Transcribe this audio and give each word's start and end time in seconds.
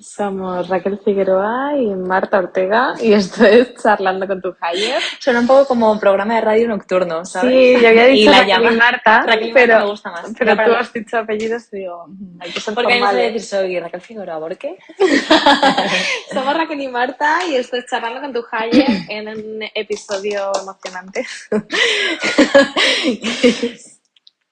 Somos 0.00 0.68
Raquel 0.68 1.00
Figueroa 1.04 1.72
y 1.76 1.86
Marta 1.86 2.38
Ortega 2.38 2.94
y 3.00 3.12
esto 3.14 3.44
es 3.44 3.74
Charlando 3.82 4.26
con 4.28 4.40
tu 4.40 4.54
Higher. 4.62 5.00
Suena 5.18 5.40
un 5.40 5.46
poco 5.46 5.66
como 5.66 5.90
un 5.90 5.98
programa 5.98 6.34
de 6.36 6.40
radio 6.42 6.68
nocturno, 6.68 7.24
¿sabes? 7.24 7.50
Sí, 7.50 7.82
yo 7.82 7.88
había 7.88 8.04
dicho 8.06 8.22
Y 8.22 8.24
la 8.26 8.38
Raquel 8.40 8.48
y 8.48 8.52
llama- 8.64 8.70
Marta, 8.76 9.22
Raquel 9.22 9.40
Marta 9.52 9.54
pero, 9.54 9.78
me 9.80 9.86
gusta 9.90 10.10
más. 10.10 10.26
pero 10.38 10.54
tú 10.54 10.72
has 10.74 10.92
dicho 10.92 11.18
apellidos 11.18 11.64
y 11.72 11.78
digo, 11.78 12.04
mm, 12.06 12.40
hay 12.42 12.50
que 12.52 12.60
ser 12.60 12.74
Porque 12.74 12.94
mí 12.94 13.00
no 13.00 13.06
sé 13.06 13.10
formales. 13.12 13.32
decir 13.34 13.48
soy 13.48 13.80
Raquel 13.80 14.00
Figueroa, 14.00 14.38
¿por 14.38 14.56
qué? 14.56 14.76
Somos 16.32 16.54
Raquel 16.56 16.80
y 16.80 16.88
Marta 16.88 17.38
y 17.48 17.56
esto 17.56 17.76
es 17.76 17.86
Charlando 17.90 18.20
con 18.20 18.32
tu 18.32 18.44
Higher 18.52 18.86
en 19.08 19.28
un 19.28 19.62
episodio 19.74 20.52
emocionante. 20.62 21.26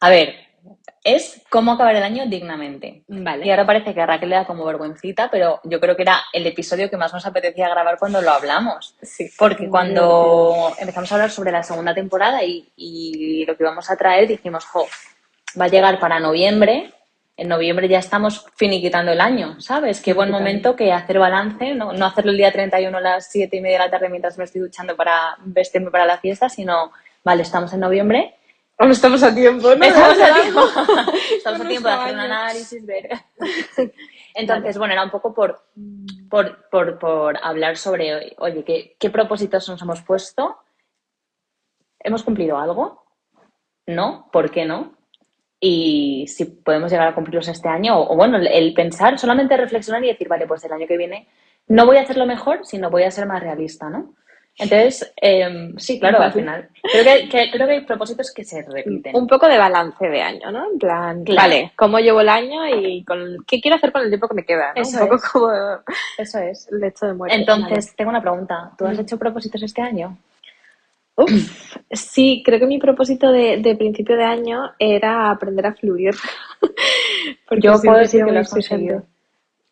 A 0.01 0.11
ver, 0.11 0.35
es 1.07 1.41
cómo 1.51 1.73
acabar 1.73 1.95
el 1.95 2.03
año 2.03 2.27
dignamente. 2.27 3.05
Y 3.07 3.21
Vale. 3.21 3.49
ahora 3.49 3.65
parece 3.65 3.95
que 3.95 4.01
a 4.01 4.07
Raquel 4.07 4.29
le 4.29 4.35
da 4.35 4.45
como 4.45 4.65
vergüencita, 4.65 5.31
pero 5.31 5.61
yo 5.63 5.79
creo 5.79 5.95
que 5.95 6.03
era 6.03 6.21
el 6.33 6.45
episodio 6.49 6.91
que 6.91 6.97
más 6.97 7.13
nos 7.15 7.25
apetecía 7.25 7.69
grabar 7.69 7.97
cuando 7.97 8.21
lo 8.21 8.33
hablamos. 8.33 8.97
Sí. 9.03 9.31
Porque 9.39 9.69
cuando 9.69 10.73
empezamos 10.81 11.11
a 11.13 11.15
hablar 11.15 11.31
sobre 11.31 11.53
la 11.53 11.63
segunda 11.63 11.95
temporada 11.95 12.43
y, 12.43 12.69
y 12.77 13.47
lo 13.47 13.57
que 13.57 13.63
íbamos 13.63 13.89
a 13.89 13.97
traer, 13.97 14.27
dijimos, 14.27 14.65
jo, 14.65 14.85
va 15.59 15.67
a 15.67 15.69
llegar 15.69 16.01
para 16.01 16.19
noviembre. 16.19 16.93
En 17.37 17.49
noviembre 17.49 17.87
ya 17.87 18.01
estamos 18.01 18.45
finiquitando 18.57 19.13
el 19.13 19.21
año, 19.21 19.61
¿sabes? 19.61 20.01
Qué 20.01 20.13
buen 20.13 20.33
momento 20.33 20.75
que 20.75 20.93
hacer 20.93 21.21
balance, 21.21 21.75
no, 21.75 21.93
no 21.93 22.07
hacerlo 22.07 22.33
el 22.33 22.39
día 22.39 22.51
31 22.51 22.99
a 22.99 23.01
las 23.01 23.31
7 23.31 23.57
y 23.57 23.61
media 23.61 23.79
de 23.79 23.85
la 23.85 23.91
tarde 23.91 24.09
mientras 24.09 24.39
me 24.39 24.45
estoy 24.45 24.63
duchando 24.63 24.97
para 24.97 25.37
vestirme 25.45 25.93
para 25.93 26.07
la 26.07 26.19
fiesta, 26.19 26.49
sino, 26.49 26.91
vale, 27.23 27.43
estamos 27.43 27.73
en 27.75 27.81
noviembre, 27.81 28.36
Aún 28.79 28.91
estamos 28.91 29.23
a 29.23 29.35
tiempo, 29.35 29.75
¿no? 29.75 29.85
Estamos 29.85 30.19
a 30.21 30.35
tiempo, 30.43 30.61
estamos 31.35 31.61
a 31.61 31.69
tiempo 31.69 31.89
de 31.89 31.95
hacer 31.95 32.15
un 32.15 32.21
análisis, 32.21 32.87
ver. 32.87 33.09
Entonces, 34.35 34.77
bueno, 34.77 34.93
era 34.93 35.05
un 35.05 35.11
poco 35.11 35.33
por, 35.33 35.63
por, 36.29 36.69
por, 36.69 36.99
por 36.99 37.39
hablar 37.43 37.79
sobre, 37.79 38.35
oye, 38.39 38.65
¿qué, 38.65 38.97
¿qué 38.99 39.09
propósitos 39.09 39.67
nos 39.71 39.81
hemos 39.81 40.03
puesto? 40.03 40.59
¿Hemos 41.99 42.23
cumplido 42.23 42.59
algo? 42.59 43.03
¿No? 43.87 44.29
¿Por 44.31 44.51
qué 44.51 44.67
no? 44.67 44.95
Y 45.59 46.27
si 46.29 46.45
podemos 46.45 46.91
llegar 46.93 47.09
a 47.09 47.15
cumplirlos 47.15 47.49
este 47.49 47.71
año, 47.71 47.99
o, 47.99 48.13
o 48.13 48.17
bueno, 48.17 48.37
el 48.37 48.75
pensar, 48.75 49.19
solamente 49.19 49.57
reflexionar 49.57 50.05
y 50.05 50.09
decir, 50.09 50.29
vale, 50.29 50.47
pues 50.47 50.63
el 50.65 50.73
año 50.73 50.87
que 50.87 50.99
viene 50.99 51.29
no 51.69 51.87
voy 51.87 51.97
a 51.97 52.03
hacerlo 52.03 52.27
mejor, 52.27 52.67
sino 52.67 52.91
voy 52.91 53.05
a 53.05 53.11
ser 53.11 53.27
más 53.27 53.41
realista, 53.43 53.89
¿no? 53.89 54.15
Entonces, 54.59 55.13
eh, 55.21 55.75
sí, 55.77 56.01
claro, 56.01 56.19
al 56.23 56.33
final. 56.33 56.69
Creo 56.83 57.05
que, 57.05 57.29
que- 57.29 57.51
creo 57.51 57.67
que 57.67 57.73
hay 57.75 57.81
propósitos 57.85 58.33
que 58.33 58.43
se 58.43 58.63
repiten. 58.63 59.15
Un 59.15 59.27
poco 59.27 59.47
de 59.49 59.59
balance 59.59 60.09
de 60.09 60.23
año, 60.23 60.51
¿no? 60.51 60.71
En 60.73 60.79
plan, 60.79 61.25
Claro. 61.25 61.43
vale, 61.43 61.73
¿cómo 61.77 61.99
llevo 61.99 62.23
el 62.23 62.29
año 62.31 62.67
y 62.67 63.05
con 63.05 63.45
qué 63.47 63.61
quiero 63.61 63.77
hacer 63.77 63.93
con 63.93 64.03
el 64.03 64.09
tiempo 64.09 64.29
que 64.29 64.35
me 64.35 64.45
queda? 64.47 64.73
¿no? 64.75 64.81
Eso 64.81 65.03
Un 65.03 65.09
poco 65.11 65.17
es. 65.17 65.23
como 65.31 65.53
Eso 66.17 66.39
es. 66.39 66.69
el 66.73 66.83
hecho 66.85 67.07
de 67.07 67.13
muerte. 67.15 67.37
Entonces, 67.37 67.95
tengo 67.97 68.09
una 68.11 68.23
pregunta. 68.23 68.71
¿Tú 68.79 68.87
has 68.87 68.97
Mm. 68.97 69.01
hecho 69.03 69.19
propósitos 69.19 69.63
este 69.63 69.83
año? 69.83 70.17
Uf, 71.17 71.31
sí, 71.91 72.43
creo 72.45 72.59
que 72.59 72.67
mi 72.67 72.79
propósito 72.79 73.31
de, 73.33 73.59
de 73.59 73.75
principio 73.77 74.17
de 74.17 74.25
año 74.25 74.73
era 74.79 75.31
aprender 75.31 75.67
a 75.67 75.75
fluir. 75.75 76.15
Porque 77.49 77.63
Yo 77.67 77.75
puedo 77.83 77.97
he 77.99 78.01
decir 78.01 78.25
que 78.25 78.33
lo 78.33 78.41
has 78.41 78.51
conseguido. 78.51 79.03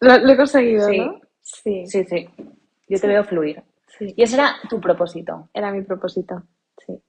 lo 0.01 0.33
he 0.33 0.37
conseguido, 0.37 0.89
Sí. 0.89 0.99
¿no? 0.99 1.21
Sí, 1.43 1.87
Sí, 1.87 2.05
sí. 2.05 2.29
Yo 2.89 2.99
te 3.01 3.07
veo 3.07 3.25
fluir. 3.25 3.63
Sí. 3.99 4.15
Y 4.17 4.23
ese 4.23 4.37
era 4.37 4.55
tu 4.69 4.81
propósito. 4.81 5.49
Era 5.53 5.71
mi 5.73 5.83
propósito. 5.83 6.43
Sí. 6.87 7.01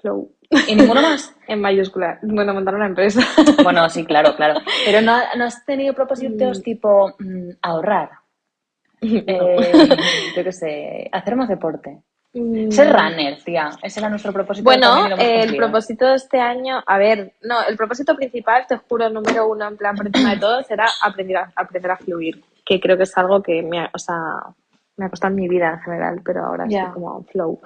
Flow. 0.00 0.32
¿Y 0.68 0.74
ninguno 0.74 1.00
más? 1.02 1.34
En 1.48 1.60
mayúscula. 1.60 2.18
Bueno, 2.22 2.52
montar 2.54 2.74
una 2.74 2.86
empresa. 2.86 3.20
Bueno, 3.62 3.88
sí, 3.88 4.04
claro, 4.04 4.34
claro. 4.36 4.60
Pero 4.84 5.00
no, 5.00 5.16
no 5.36 5.44
has 5.44 5.64
tenido 5.64 5.94
propósitos 5.94 6.58
Mm. 6.58 6.62
tipo 6.62 7.14
mm, 7.18 7.50
ahorrar, 7.62 8.10
No. 9.02 9.08
eh, 9.26 9.88
yo 10.36 10.44
qué 10.44 10.52
sé, 10.52 11.08
hacer 11.12 11.36
más 11.36 11.48
deporte. 11.48 12.00
Mm. 12.32 12.70
Ser 12.70 12.92
runner, 12.92 13.42
tía. 13.44 13.70
Ese 13.82 14.00
era 14.00 14.08
nuestro 14.10 14.32
propósito. 14.32 14.64
Bueno, 14.64 15.06
el 15.18 15.56
propósito 15.56 16.06
de 16.06 16.16
este 16.16 16.38
año, 16.40 16.82
a 16.86 16.98
ver, 16.98 17.34
no, 17.42 17.62
el 17.66 17.76
propósito 17.76 18.14
principal, 18.14 18.66
te 18.68 18.76
juro, 18.76 19.08
número 19.08 19.46
uno, 19.48 19.66
en 19.68 19.76
plan, 19.76 19.96
por 19.96 20.06
encima 20.06 20.34
de 20.34 20.40
todo, 20.40 20.62
será 20.64 20.86
aprender 21.02 21.36
a, 21.38 21.52
aprender 21.56 21.90
a 21.92 21.96
fluir, 21.96 22.42
que 22.64 22.78
creo 22.80 22.96
que 22.96 23.04
es 23.04 23.16
algo 23.16 23.42
que 23.42 23.62
me 23.62 23.88
o 23.92 23.98
sea, 23.98 24.16
me 24.96 25.06
ha 25.06 25.10
costado 25.10 25.34
mi 25.34 25.48
vida 25.48 25.72
en 25.74 25.80
general, 25.80 26.22
pero 26.24 26.44
ahora 26.44 26.66
Ya. 26.68 26.78
estoy 26.80 26.94
como 26.94 27.24
flow. 27.24 27.60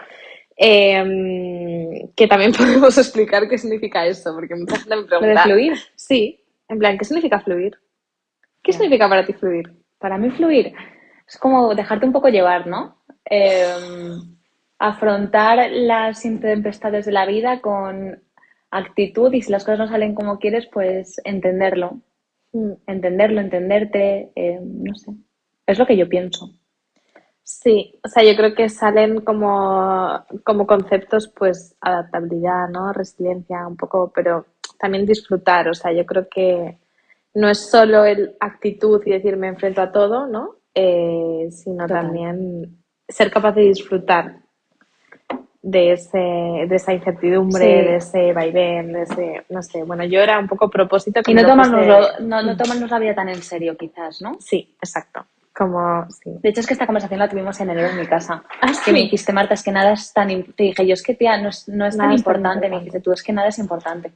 Eh, 0.57 2.09
que 2.17 2.27
también 2.27 2.53
podemos 2.59 2.97
explicar 2.99 3.49
qué 3.49 3.57
significa 3.59 4.07
eso, 4.07 4.35
porque 4.35 4.55
mucha 4.55 4.77
gente 4.77 4.91
me 4.97 4.97
¿Lo 4.97 5.03
de 5.03 5.09
pregunta. 5.09 5.43
fluir? 5.45 5.73
Sí, 5.95 6.45
en 6.69 6.79
plan, 6.79 6.99
¿qué 6.99 7.05
significa 7.05 7.41
fluir? 7.41 7.77
¿Qué 8.63 8.73
significa 8.73 9.09
para 9.09 9.25
ti 9.25 9.33
fluir? 9.33 9.73
Para 9.99 10.19
mí 10.19 10.31
fluir 10.31 10.75
es 11.27 11.39
como 11.39 11.75
dejarte 11.75 12.05
un 12.07 12.13
poco 12.13 12.29
llevar, 12.29 12.67
¿no? 12.67 12.97
Eh, 13.31 13.65
afrontar 14.79 15.71
las 15.71 16.23
tempestades 16.23 17.07
de 17.07 17.13
la 17.13 17.27
vida 17.27 17.61
con 17.61 18.23
actitud 18.71 19.33
y 19.33 19.43
si 19.43 19.53
las 19.53 19.65
cosas 19.65 19.79
no 19.79 19.89
salen 19.89 20.15
como 20.15 20.39
quieres, 20.39 20.67
pues 20.73 21.21
entenderlo. 21.25 22.01
Mm. 22.53 22.73
Entenderlo, 22.87 23.41
entenderte, 23.41 24.31
eh, 24.35 24.59
no 24.63 24.95
sé. 24.95 25.13
Es 25.67 25.79
lo 25.79 25.87
que 25.87 25.97
yo 25.97 26.09
pienso. 26.09 26.51
Sí, 27.53 27.99
o 28.05 28.09
sea, 28.09 28.23
yo 28.23 28.37
creo 28.37 28.55
que 28.55 28.69
salen 28.69 29.23
como, 29.23 30.25
como 30.45 30.67
conceptos, 30.69 31.27
pues, 31.29 31.75
adaptabilidad, 31.81 32.69
¿no? 32.69 32.93
Resiliencia, 32.93 33.67
un 33.67 33.77
poco, 33.77 34.13
pero 34.15 34.47
también 34.79 35.05
disfrutar, 35.05 35.69
o 35.69 35.75
sea, 35.75 35.93
yo 35.93 36.07
creo 36.07 36.29
que 36.29 36.79
no 37.35 37.49
es 37.49 37.69
solo 37.69 38.05
el 38.05 38.37
actitud 38.39 39.03
y 39.05 39.11
decir 39.11 39.37
me 39.37 39.49
enfrento 39.49 39.83
a 39.83 39.91
todo, 39.91 40.27
¿no? 40.29 40.55
Eh, 40.75 41.49
sino 41.51 41.87
Total. 41.89 42.05
también 42.05 42.79
ser 43.09 43.33
capaz 43.33 43.53
de 43.57 43.63
disfrutar 43.63 44.37
de 45.61 45.93
ese, 45.93 46.19
de 46.19 46.77
esa 46.77 46.93
incertidumbre, 46.95 47.65
Sí. 47.65 47.67
de 47.89 47.97
ese 47.97 48.33
vaivén, 48.33 48.93
de 48.93 49.03
ese, 49.03 49.45
no 49.51 49.61
sé, 49.63 49.83
bueno, 49.83 50.05
yo 50.05 50.21
era 50.21 50.39
un 50.39 50.47
poco 50.47 50.71
propósito 50.71 51.21
que 51.23 51.33
Y 51.33 51.35
no 51.35 51.45
tomarnos, 51.45 51.81
puse- 51.81 52.21
no, 52.21 52.43
no 52.43 52.57
tomarnos 52.57 52.89
la 52.91 52.99
vida 53.01 53.15
tan 53.17 53.29
en 53.29 53.43
serio, 53.43 53.77
quizás, 53.77 54.23
¿no? 54.23 54.37
Sí, 54.41 54.75
exacto, 54.81 55.27
como, 55.53 56.07
sí. 56.11 56.31
De 56.43 56.49
hecho, 56.51 56.61
es 56.61 56.67
que 56.67 56.75
esta 56.75 56.87
conversación 56.87 57.19
la 57.19 57.29
tuvimos 57.29 57.61
en 57.61 57.71
enero 57.71 57.89
en 57.89 57.99
mi 57.99 58.07
casa. 58.07 58.43
Ah, 58.61 58.69
Que 58.69 58.75
sí. 58.75 58.93
me 58.93 59.01
dijiste, 59.01 59.33
Marta, 59.33 59.55
es 59.55 59.63
que 59.63 59.73
nada 59.73 59.93
es 59.93 60.13
tan... 60.13 60.29
Te 60.29 60.65
dije, 60.65 60.87
yo 60.87 60.95
es 60.95 61.03
que, 61.03 61.15
tía, 61.15 61.37
no 61.41 61.49
es, 61.49 61.69
no 61.69 61.87
es 61.87 61.97
tan 61.97 62.13
importante. 62.13 62.69
Me 62.69 62.79
dijiste 62.79 63.01
tú, 63.01 63.13
es 63.13 63.23
que 63.23 63.33
nada 63.33 63.49
es 63.49 63.59
importante. 63.59 64.13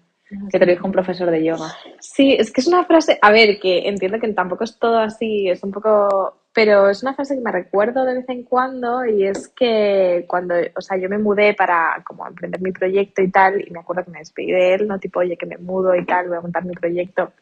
Que 0.50 0.58
te 0.58 0.66
lo 0.66 0.72
dijo 0.72 0.86
un 0.86 0.92
profesor 0.92 1.30
de 1.30 1.44
yoga. 1.44 1.72
Sí, 2.00 2.32
es 2.32 2.50
que 2.50 2.60
es 2.60 2.66
una 2.66 2.84
frase, 2.84 3.18
a 3.20 3.30
ver, 3.30 3.60
que 3.60 3.88
entiendo 3.88 4.18
que 4.18 4.32
tampoco 4.32 4.64
es 4.64 4.78
todo 4.78 4.98
así, 4.98 5.48
es 5.48 5.62
un 5.62 5.70
poco, 5.70 6.38
pero 6.52 6.88
es 6.88 7.02
una 7.02 7.14
frase 7.14 7.34
que 7.36 7.42
me 7.42 7.52
recuerdo 7.52 8.04
de 8.04 8.14
vez 8.14 8.28
en 8.28 8.42
cuando 8.42 9.04
y 9.04 9.26
es 9.26 9.48
que 9.48 10.24
cuando, 10.26 10.54
o 10.76 10.80
sea, 10.80 10.96
yo 10.96 11.08
me 11.08 11.18
mudé 11.18 11.54
para 11.54 12.02
como 12.06 12.26
emprender 12.26 12.60
mi 12.62 12.72
proyecto 12.72 13.22
y 13.22 13.30
tal, 13.30 13.62
y 13.66 13.70
me 13.70 13.80
acuerdo 13.80 14.04
que 14.04 14.12
me 14.12 14.18
despedí 14.20 14.50
de 14.50 14.74
él, 14.74 14.88
no 14.88 14.98
tipo, 14.98 15.20
oye, 15.20 15.36
que 15.36 15.46
me 15.46 15.58
mudo 15.58 15.94
y 15.94 16.04
tal, 16.06 16.28
voy 16.28 16.38
a 16.38 16.40
montar 16.40 16.64
mi 16.64 16.74
proyecto. 16.74 17.32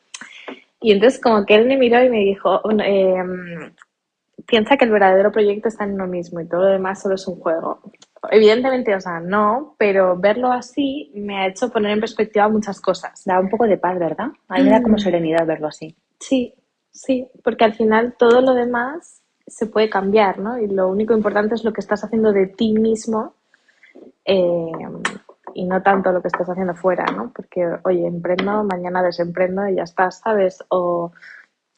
Y 0.82 0.92
entonces 0.92 1.20
como 1.20 1.46
que 1.46 1.54
él 1.54 1.66
me 1.66 1.76
miró 1.76 2.02
y 2.02 2.10
me 2.10 2.18
dijo, 2.18 2.60
"Un- 2.64 2.80
em, 2.80 3.72
piensa 4.46 4.76
que 4.76 4.84
el 4.84 4.90
verdadero 4.90 5.32
proyecto 5.32 5.68
está 5.68 5.84
en 5.84 5.94
uno 5.94 6.06
mismo 6.06 6.40
y 6.40 6.46
todo 6.48 6.62
lo 6.62 6.66
demás 6.68 7.00
solo 7.02 7.14
es 7.14 7.26
un 7.28 7.36
juego. 7.40 7.80
Evidentemente, 8.30 8.94
o 8.94 9.00
sea, 9.00 9.20
no, 9.20 9.74
pero 9.78 10.16
verlo 10.16 10.52
así 10.52 11.10
me 11.14 11.38
ha 11.38 11.46
hecho 11.48 11.70
poner 11.70 11.92
en 11.92 12.00
perspectiva 12.00 12.48
muchas 12.48 12.80
cosas. 12.80 13.22
Da 13.24 13.40
un 13.40 13.48
poco 13.50 13.66
de 13.66 13.78
paz, 13.78 13.98
¿verdad? 13.98 14.28
A 14.48 14.58
mí 14.58 14.64
me 14.64 14.70
da 14.70 14.82
como 14.82 14.96
Mm. 14.96 15.00
serenidad 15.00 15.46
verlo 15.46 15.68
así. 15.68 15.96
Sí, 16.20 16.54
sí, 16.90 17.28
porque 17.42 17.64
al 17.64 17.74
final 17.74 18.14
todo 18.18 18.40
lo 18.40 18.54
demás 18.54 19.22
se 19.46 19.66
puede 19.66 19.90
cambiar, 19.90 20.38
¿no? 20.38 20.58
Y 20.58 20.68
lo 20.68 20.88
único 20.88 21.14
importante 21.14 21.54
es 21.54 21.64
lo 21.64 21.72
que 21.72 21.80
estás 21.80 22.04
haciendo 22.04 22.32
de 22.32 22.46
ti 22.46 22.72
mismo 22.72 23.34
eh, 24.24 24.70
y 25.54 25.64
no 25.64 25.82
tanto 25.82 26.12
lo 26.12 26.22
que 26.22 26.28
estás 26.28 26.48
haciendo 26.48 26.74
fuera, 26.74 27.04
¿no? 27.06 27.32
Porque, 27.34 27.66
oye, 27.84 28.06
emprendo, 28.06 28.64
mañana 28.64 29.02
desemprendo 29.02 29.66
y 29.68 29.76
ya 29.76 29.82
está, 29.84 30.10
¿sabes? 30.10 30.64
O 30.68 31.12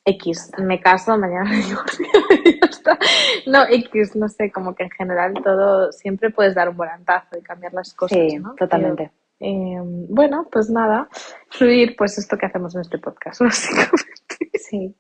X, 0.05 0.53
me 0.59 0.81
caso, 0.81 1.17
mañana 1.17 1.45
me 1.51 1.57
divorcio 1.57 2.07
y 2.45 2.61
ya 2.61 2.67
está. 2.67 2.99
No, 3.47 3.65
X, 3.69 4.17
no 4.17 4.29
sé, 4.29 4.51
como 4.53 4.75
que 4.75 4.85
en 4.85 4.91
general 4.91 5.35
todo, 5.43 5.93
siempre 5.93 6.31
puedes 6.31 6.55
dar 6.55 6.69
un 6.69 6.77
volantazo 6.77 7.39
y 7.39 7.43
cambiar 7.43 7.73
las 7.75 7.95
cosas, 7.95 8.19
Sí, 8.19 8.39
¿no? 8.39 8.55
totalmente. 8.55 9.11
Eh, 9.41 9.79
bueno, 10.09 10.49
pues 10.51 10.71
nada, 10.71 11.09
fluir, 11.51 11.97
pues 11.97 12.17
esto 12.19 12.37
que 12.39 12.47
hacemos 12.47 12.75
en 12.75 12.83
este 12.83 12.99
podcast, 12.99 13.41
básicamente. 13.43 14.51
Sí. 14.55 14.95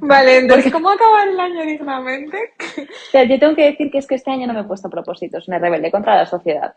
Vale, 0.00 0.38
entonces, 0.38 0.72
¿cómo 0.72 0.90
acabar 0.90 1.28
el 1.28 1.38
año 1.38 1.64
dignamente? 1.64 2.38
O 2.78 3.10
sea, 3.10 3.24
yo 3.24 3.38
tengo 3.38 3.54
que 3.54 3.70
decir 3.70 3.90
que 3.90 3.98
es 3.98 4.06
que 4.06 4.16
este 4.16 4.30
año 4.30 4.46
no 4.46 4.54
me 4.54 4.60
he 4.60 4.64
puesto 4.64 4.90
propósitos, 4.90 5.48
me 5.48 5.58
rebelé 5.58 5.90
contra 5.90 6.16
la 6.16 6.26
sociedad. 6.26 6.74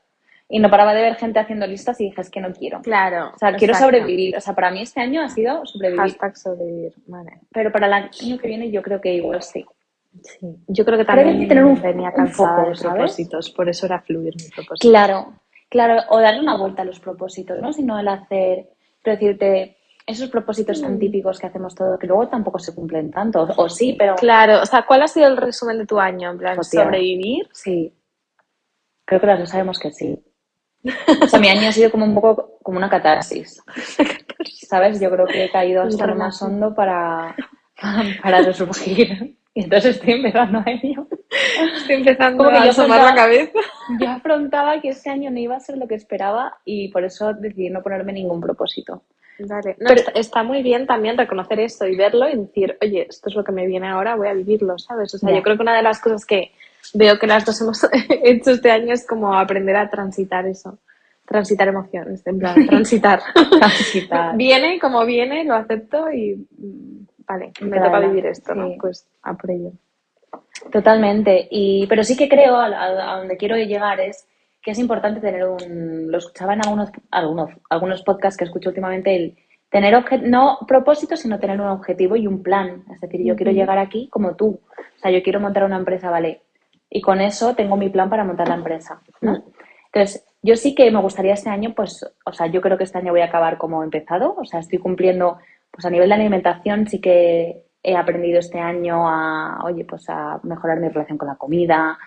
Y 0.54 0.60
no 0.60 0.70
paraba 0.70 0.94
de 0.94 1.02
ver 1.02 1.16
gente 1.16 1.40
haciendo 1.40 1.66
listas 1.66 2.00
y 2.02 2.06
dije, 2.10 2.20
es 2.20 2.30
que 2.30 2.42
no 2.42 2.52
quiero. 2.52 2.82
Claro. 2.82 3.32
O 3.34 3.38
sea, 3.38 3.56
quiero 3.56 3.74
sobrevivir. 3.74 4.36
O 4.36 4.42
sea, 4.42 4.54
para 4.54 4.70
mí 4.70 4.82
este 4.82 5.00
año 5.00 5.22
ha 5.22 5.30
sido 5.30 5.66
sobrevivir. 5.66 6.02
Hashtag 6.02 6.36
sobrevivir, 6.38 6.94
vale. 7.08 7.40
Pero 7.54 7.72
para 7.72 7.88
el 7.88 7.94
año 7.94 8.38
que 8.38 8.48
viene 8.48 8.70
yo 8.70 8.82
creo 8.82 9.00
que 9.00 9.14
igual 9.14 9.42
sí. 9.42 9.66
Sí. 10.24 10.48
Yo 10.68 10.84
creo 10.84 10.98
que 10.98 11.06
también 11.06 11.40
que 11.40 11.46
tener 11.48 11.64
un- 11.64 11.82
venía 11.82 12.10
un 12.10 12.16
cansada 12.16 12.66
foco, 12.66 12.70
de 12.70 12.78
propósitos, 12.78 13.50
por 13.52 13.70
eso 13.70 13.86
era 13.86 14.02
fluir 14.02 14.34
mi 14.36 14.50
propósito. 14.50 14.90
Claro, 14.90 15.34
claro. 15.70 16.02
O 16.10 16.20
darle 16.20 16.42
una 16.42 16.58
vuelta 16.58 16.82
a 16.82 16.86
los 16.86 17.00
propósitos, 17.00 17.58
¿no? 17.62 17.72
Sino 17.72 17.98
el 17.98 18.10
hacer, 18.10 18.72
pero 19.02 19.16
decirte, 19.16 19.78
esos 20.06 20.28
propósitos 20.30 20.82
tan 20.82 21.00
típicos 21.00 21.40
que 21.40 21.48
hacemos 21.48 21.74
todo, 21.76 21.98
que 21.98 22.08
luego 22.08 22.28
tampoco 22.28 22.60
se 22.60 22.76
cumplen 22.76 23.10
tanto, 23.10 23.48
o, 23.56 23.70
sí, 23.70 23.96
pero... 23.98 24.16
Claro, 24.16 24.62
o 24.62 24.66
sea, 24.66 24.82
¿cuál 24.86 25.04
ha 25.04 25.08
sido 25.08 25.28
el 25.28 25.38
resumen 25.38 25.78
de 25.78 25.86
tu 25.86 25.98
año? 25.98 26.32
En 26.32 26.38
plan, 26.38 26.60
Hostia. 26.60 26.84
sobrevivir. 26.84 27.48
Sí. 27.54 27.94
Creo 29.06 29.22
que 29.22 29.28
las 29.28 29.40
dos 29.40 29.50
sabemos 29.50 29.80
que 29.80 29.92
sí. 29.94 30.22
O 31.22 31.28
sea, 31.28 31.40
mi 31.40 31.48
año 31.50 31.70
ha 31.70 31.72
sido 31.72 31.92
como 31.92 32.06
un 32.06 32.16
poco 32.16 32.58
como 32.64 32.78
una 32.78 32.90
catarsis. 32.90 33.62
¿Sabes? 34.68 35.00
Yo 35.00 35.12
creo 35.12 35.26
que 35.28 35.46
he 35.46 35.52
caído 35.52 35.84
hasta 35.84 36.08
lo 36.08 36.16
más 36.16 36.42
hondo 36.42 36.74
para, 36.74 37.36
para 38.24 38.42
resurgir. 38.42 39.38
Y 39.54 39.66
entonces 39.66 39.98
estoy 39.98 40.14
empezando 40.14 40.60
a 40.60 40.64
ello. 40.66 41.08
Estoy 41.76 41.96
empezando 41.98 42.38
Como 42.44 42.52
que 42.52 42.58
a 42.58 42.64
yo 42.66 42.72
asomar 42.72 43.04
la 43.04 43.16
cabeza. 43.16 43.60
Yo 44.00 44.10
afrontaba 44.10 44.80
que 44.80 44.90
este 44.90 45.10
año 45.10 45.30
no 45.30 45.40
iba 45.40 45.58
a 45.58 45.60
ser 45.60 45.78
lo 45.78 45.88
que 45.88 45.96
esperaba 45.96 46.58
y 46.64 46.88
por 46.88 47.04
eso 47.04 47.34
decidí 47.34 47.70
no 47.70 47.84
ponerme 47.84 48.14
ningún 48.14 48.40
propósito. 48.40 49.04
Vale. 49.40 49.76
No, 49.80 49.88
Pero- 49.90 50.12
está, 50.16 50.44
muy 50.44 50.64
bien 50.64 50.88
también 50.88 51.18
reconocer 51.18 51.60
esto 51.60 51.86
y 51.86 51.96
verlo 51.98 52.30
y 52.30 52.38
decir, 52.38 52.78
oye, 52.82 53.08
esto 53.10 53.30
es 53.30 53.36
lo 53.36 53.44
que 53.44 53.52
me 53.52 53.66
viene 53.66 53.88
ahora, 53.90 54.16
voy 54.16 54.30
a 54.30 54.34
vivirlo, 54.34 54.78
¿sabes? 54.78 55.14
O 55.16 55.18
sea, 55.18 55.36
yo 55.36 55.42
creo 55.42 55.58
que 55.58 55.64
una 55.64 55.76
de 55.76 55.84
las 55.84 56.00
cosas 56.00 56.26
que 56.26 56.52
veo 56.94 57.18
que 57.20 57.28
las 57.28 57.46
dos 57.46 57.60
hemos 57.62 57.86
hecho 58.24 58.52
este 58.52 58.72
año 58.72 58.94
es 58.94 59.06
como 59.08 59.34
aprender 59.36 59.76
a 59.76 59.90
transitar 59.90 60.46
eso. 60.48 60.80
Transitar 61.26 61.68
emociones, 61.70 62.26
en 62.28 62.40
plan, 62.40 62.56
transitar. 62.68 63.22
Transitar. 63.58 64.36
viene 64.38 64.80
como 64.80 65.06
viene, 65.06 65.46
lo 65.46 65.56
acepto 65.56 66.12
y 66.12 66.36
mm, 66.58 67.06
vale, 67.28 67.52
me 67.62 67.70
Claro, 67.72 67.86
toca 67.86 68.00
vivir 68.00 68.26
esto, 68.26 68.54
¿no? 68.56 68.72
Pues 68.80 69.08
a 69.24 69.34
por 69.36 69.52
ello. 69.52 69.72
Totalmente. 70.72 71.48
Y, 71.50 71.88
pero 71.88 72.04
sí 72.04 72.16
que 72.18 72.30
creo, 72.30 72.56
a, 72.56 72.66
a- 72.68 73.14
a 73.14 73.18
donde 73.18 73.38
quiero 73.38 73.56
llegar 73.58 74.00
es 74.00 74.28
que 74.62 74.72
es 74.72 74.80
importante 74.80 75.20
tener 75.22 75.48
un, 75.48 76.12
lo 76.12 76.18
escuchaba 76.20 76.54
en 76.54 76.62
algunos, 76.64 76.90
algunos, 77.10 77.50
algunos 77.70 78.04
podcasts 78.04 78.38
que 78.38 78.44
escucho 78.46 78.70
últimamente, 78.70 79.16
el 79.16 79.38
tener 79.72 79.96
obje- 79.96 80.22
no 80.22 80.60
propósitos, 80.68 81.20
sino 81.22 81.40
tener 81.40 81.60
un 81.60 81.68
objetivo 81.68 82.16
y 82.16 82.28
un 82.28 82.44
plan. 82.44 82.84
Es 82.94 83.02
decir, 83.02 83.24
yo 83.24 83.36
quiero 83.36 83.52
llegar 83.52 83.78
aquí 83.80 84.08
como 84.10 84.36
tú. 84.36 84.60
O 84.78 85.00
sea, 85.02 85.10
yo 85.12 85.24
quiero 85.24 85.40
montar 85.40 85.64
una 85.64 85.78
empresa, 85.78 86.10
¿vale? 86.12 86.42
Y 86.94 87.02
con 87.02 87.22
eso 87.22 87.56
tengo 87.56 87.78
mi 87.78 87.90
plan 87.90 88.10
para 88.10 88.26
montar 88.26 88.50
la 88.50 88.56
empresa, 88.56 89.02
¿no? 89.22 89.32
Mm. 89.32 89.44
Entonces, 89.94 90.26
yo 90.42 90.56
sí 90.56 90.76
que 90.76 90.92
me 90.92 91.02
gustaría 91.02 91.34
este 91.34 91.50
año, 91.50 91.74
pues, 91.74 92.06
o 92.26 92.34
sea, 92.34 92.48
yo 92.48 92.62
creo 92.62 92.78
que 92.78 92.84
este 92.84 92.98
año 92.98 93.12
voy 93.12 93.22
a 93.22 93.26
acabar 93.26 93.58
como 93.58 93.82
he 93.82 93.86
empezado, 93.86 94.36
o 94.38 94.46
sea, 94.46 94.60
estoy 94.60 94.80
cumpliendo, 94.80 95.40
pues 95.70 95.86
a 95.86 95.90
nivel 95.90 96.10
de 96.10 96.16
alimentación 96.16 96.88
sí 96.88 97.00
que 97.00 97.64
he 97.84 97.96
aprendido 97.96 98.40
este 98.40 98.60
año 98.60 99.08
a, 99.08 99.64
oye, 99.64 99.86
pues 99.86 100.10
a 100.10 100.40
mejorar 100.44 100.80
mi 100.80 100.90
relación 100.90 101.18
con 101.18 101.28
la 101.28 101.36
comida, 101.36 101.98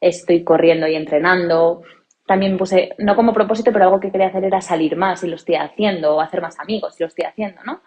estoy 0.00 0.44
corriendo 0.44 0.86
y 0.86 0.94
entrenando. 0.94 1.82
También 2.26 2.56
puse, 2.56 2.90
no 2.98 3.16
como 3.16 3.32
propósito, 3.32 3.72
pero 3.72 3.86
algo 3.86 4.00
que 4.00 4.10
quería 4.10 4.28
hacer 4.28 4.44
era 4.44 4.60
salir 4.60 4.96
más 4.96 5.22
y 5.24 5.28
lo 5.28 5.36
estoy 5.36 5.56
haciendo, 5.56 6.16
o 6.16 6.20
hacer 6.20 6.40
más 6.40 6.58
amigos 6.60 6.94
y 6.98 7.02
lo 7.02 7.08
estoy 7.08 7.24
haciendo, 7.24 7.62
¿no? 7.64 7.80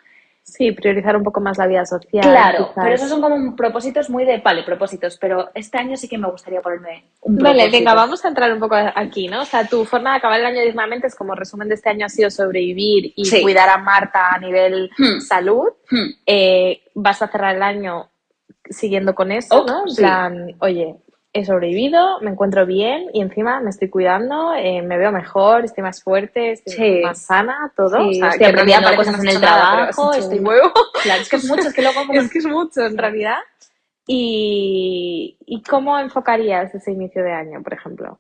Sí, 0.44 0.72
priorizar 0.72 1.16
un 1.16 1.24
poco 1.24 1.40
más 1.40 1.58
la 1.58 1.68
vida 1.68 1.86
social. 1.86 2.24
Claro, 2.24 2.70
quizás. 2.70 2.84
pero 2.84 2.96
esos 2.96 3.10
son 3.10 3.22
como 3.22 3.56
propósitos 3.56 4.10
muy 4.10 4.26
de, 4.26 4.40
vale, 4.40 4.64
propósitos, 4.64 5.18
pero 5.18 5.50
este 5.54 5.78
año 5.78 5.96
sí 5.96 6.10
que 6.10 6.18
me 6.18 6.30
gustaría 6.30 6.62
ponerme 6.62 7.06
un 7.22 7.36
propósito. 7.36 7.44
Vale, 7.64 7.70
venga, 7.72 7.94
vamos 7.94 8.26
a 8.26 8.28
entrar 8.28 8.52
un 8.52 8.60
poco 8.60 8.76
aquí, 8.76 9.28
¿no? 9.28 9.42
O 9.42 9.46
sea, 9.46 9.68
tu 9.68 9.86
forma 9.86 10.12
de 10.12 10.18
acabar 10.18 10.40
el 10.40 10.46
año 10.48 10.62
dignamente 10.62 11.08
es 11.08 11.16
como 11.16 11.36
resumen 11.36 11.70
de 11.70 11.76
este 11.76 11.90
año 11.92 12.06
ha 12.08 12.10
sido 12.10 12.30
sobrevivir 12.32 13.14
y 13.16 13.26
Sí. 13.26 13.42
cuidar 13.42 13.70
a 13.70 13.78
Marta 13.78 14.32
a 14.34 14.40
nivel 14.40 14.90
Hmm. 14.98 15.20
salud. 15.22 15.70
Hmm. 15.90 16.10
Eh, 16.26 16.82
vas 16.96 17.22
a 17.22 17.28
cerrar 17.28 17.56
el 17.56 17.62
año 17.64 18.10
siguiendo 18.70 19.14
con 19.16 19.32
eso, 19.32 19.62
Oh, 19.62 19.66
¿no? 19.66 19.82
En 19.84 19.90
sí. 19.90 20.02
plan, 20.02 20.56
oye, 20.60 20.96
he 21.34 21.46
sobrevivido, 21.46 22.20
me 22.22 22.32
encuentro 22.32 22.66
bien 22.66 23.08
y 23.14 23.22
encima 23.22 23.62
me 23.62 23.70
estoy 23.70 23.90
cuidando, 23.90 24.54
eh, 24.54 24.82
me 24.82 24.98
veo 24.98 25.12
mejor, 25.14 25.64
estoy 25.64 25.82
más 25.84 26.04
fuerte, 26.04 26.52
estoy 26.52 26.74
Sí. 26.74 27.02
más 27.04 27.20
sana, 27.26 27.72
todo. 27.76 27.98
Sí, 28.00 28.10
o 28.10 28.14
sea, 28.14 28.30
estoy 28.30 28.40
que 28.40 28.52
aprendiendo 28.52 28.96
cosas 28.96 29.20
en 29.22 29.28
el 29.30 29.42
nada, 29.42 29.72
trabajo, 29.72 30.12
hecho 30.14 30.20
estoy- 30.24 30.40
un 30.40 30.48
huevo. 30.48 30.72
Claro, 31.04 31.22
es 31.22 31.30
que 31.30 31.36
es 31.38 31.46
mucho, 31.46 31.68
es 31.70 31.74
que 31.74 31.82
luego 31.82 32.02
como... 32.08 32.20
Es 32.20 32.30
que 32.32 32.38
es 32.40 32.46
mucho 32.46 32.86
en 32.86 32.98
realidad. 32.98 33.38
¿Y, 34.08 35.38
¿Y 35.46 35.64
cómo 35.64 35.98
enfocarías 35.98 36.74
ese 36.76 36.92
inicio 36.92 37.24
de 37.24 37.32
año, 37.32 37.64
por 37.64 37.74
ejemplo? 37.74 38.20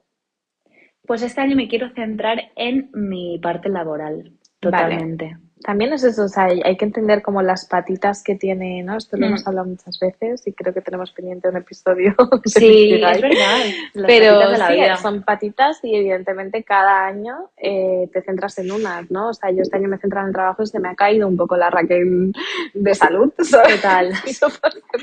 Pues 1.05 1.21
este 1.21 1.41
año 1.41 1.55
me 1.57 1.67
quiero 1.67 1.89
centrar 1.89 2.39
en 2.55 2.89
mi 2.93 3.37
parte 3.39 3.67
laboral, 3.67 4.31
totalmente. 4.61 5.37
También 5.63 5.93
es 5.93 6.03
eso, 6.03 6.23
o 6.23 6.27
sea, 6.27 6.45
hay, 6.45 6.61
hay 6.63 6.75
que 6.75 6.85
entender 6.85 7.21
como 7.21 7.41
las 7.41 7.65
patitas 7.67 8.23
que 8.23 8.35
tiene, 8.35 8.81
¿no? 8.83 8.97
Esto 8.97 9.15
lo 9.17 9.25
Mm. 9.25 9.29
hemos 9.29 9.47
hablado 9.47 9.67
muchas 9.67 9.99
veces 9.99 10.45
y 10.47 10.53
creo 10.53 10.73
que 10.73 10.81
tenemos 10.81 11.11
pendiente 11.11 11.49
un 11.49 11.57
episodio. 11.57 12.15
Sí, 12.45 12.93
es 12.95 13.21
verdad. 13.21 13.57
las 13.93 14.05
Pero 14.07 14.33
patitas 14.39 14.51
de 14.51 14.57
la 14.57 14.67
sí, 14.67 14.73
vida. 14.73 14.97
son 14.97 15.23
patitas 15.23 15.79
y 15.83 15.95
evidentemente 15.95 16.63
cada 16.63 17.05
año 17.05 17.51
eh, 17.57 18.09
te 18.11 18.21
centras 18.23 18.57
en 18.59 18.71
unas, 18.71 19.09
¿no? 19.11 19.29
O 19.29 19.33
sea, 19.33 19.51
yo 19.51 19.61
este 19.61 19.77
año 19.77 19.87
me 19.87 19.97
he 19.97 19.99
centrado 19.99 20.25
en 20.25 20.29
el 20.29 20.33
trabajo 20.33 20.63
y 20.63 20.67
se 20.67 20.79
me 20.79 20.89
ha 20.89 20.95
caído 20.95 21.27
un 21.27 21.37
poco 21.37 21.55
la 21.57 21.69
Raquel 21.69 22.33
de 22.73 22.95
salud, 22.95 23.31
¿sabes? 23.39 23.75
Total, 23.75 24.11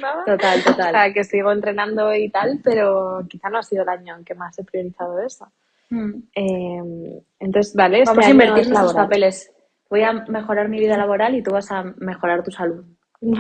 nada. 0.01 0.25
total, 0.25 0.61
O 0.61 0.65
total. 0.71 0.91
sea, 0.93 1.13
que 1.13 1.25
sigo 1.25 1.53
entrenando 1.53 2.15
y 2.15 2.29
tal, 2.31 2.61
pero 2.65 3.23
quizá 3.29 3.49
no 3.51 3.59
ha 3.59 3.63
sido 3.63 3.83
el 3.85 3.89
año 3.91 4.17
en 4.17 4.25
que 4.25 4.35
más 4.35 4.59
he 4.59 4.65
priorizado 4.65 5.19
eso. 5.21 5.47
Mm. 5.91 6.15
Eh, 6.35 7.23
entonces, 7.41 7.75
vale, 7.75 7.99
este 8.01 8.11
Vamos 8.11 8.25
a 8.25 8.27
año 8.27 8.33
invertir 8.35 8.55
nuestros 8.69 8.81
laboral. 8.93 9.07
papeles. 9.07 9.53
Voy 9.91 10.03
a 10.03 10.13
mejorar 10.13 10.69
mi 10.69 10.79
vida 10.79 10.97
laboral 10.97 11.35
y 11.35 11.43
tú 11.43 11.53
vas 11.53 11.71
a 11.73 11.83
mejorar 11.99 12.43
tu 12.43 12.51
salud. 12.51 12.85
No, 13.21 13.37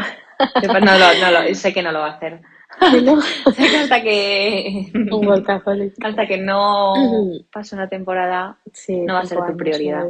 lo, 0.72 0.80
no 0.80 1.30
lo, 1.30 1.54
sé 1.54 1.72
que 1.72 1.82
no 1.82 1.92
lo 1.92 2.00
va 2.00 2.06
a 2.12 2.16
hacer. 2.16 2.40
No, 3.02 3.18
hasta 3.82 4.02
que 4.02 4.92
un 5.10 5.26
workaholic. 5.26 5.94
hasta 6.04 6.26
que 6.26 6.36
no 6.36 6.92
pase 7.52 7.74
una 7.74 7.88
temporada 7.88 8.58
Sí, 8.72 9.00
no 9.00 9.14
va 9.14 9.20
a 9.20 9.24
ser 9.24 9.38
tu 9.46 9.56
prioridad. 9.56 10.06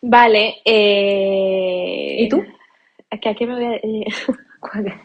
Vale. 0.00 0.62
eh, 0.64 2.16
¿Y 2.20 2.28
tú? 2.28 2.42
¿A 3.10 3.18
qué, 3.18 3.28
a 3.30 3.34
qué 3.34 3.46
me 3.46 3.54
voy 3.54 3.64
a...? 3.64 3.74
eh, 3.76 4.04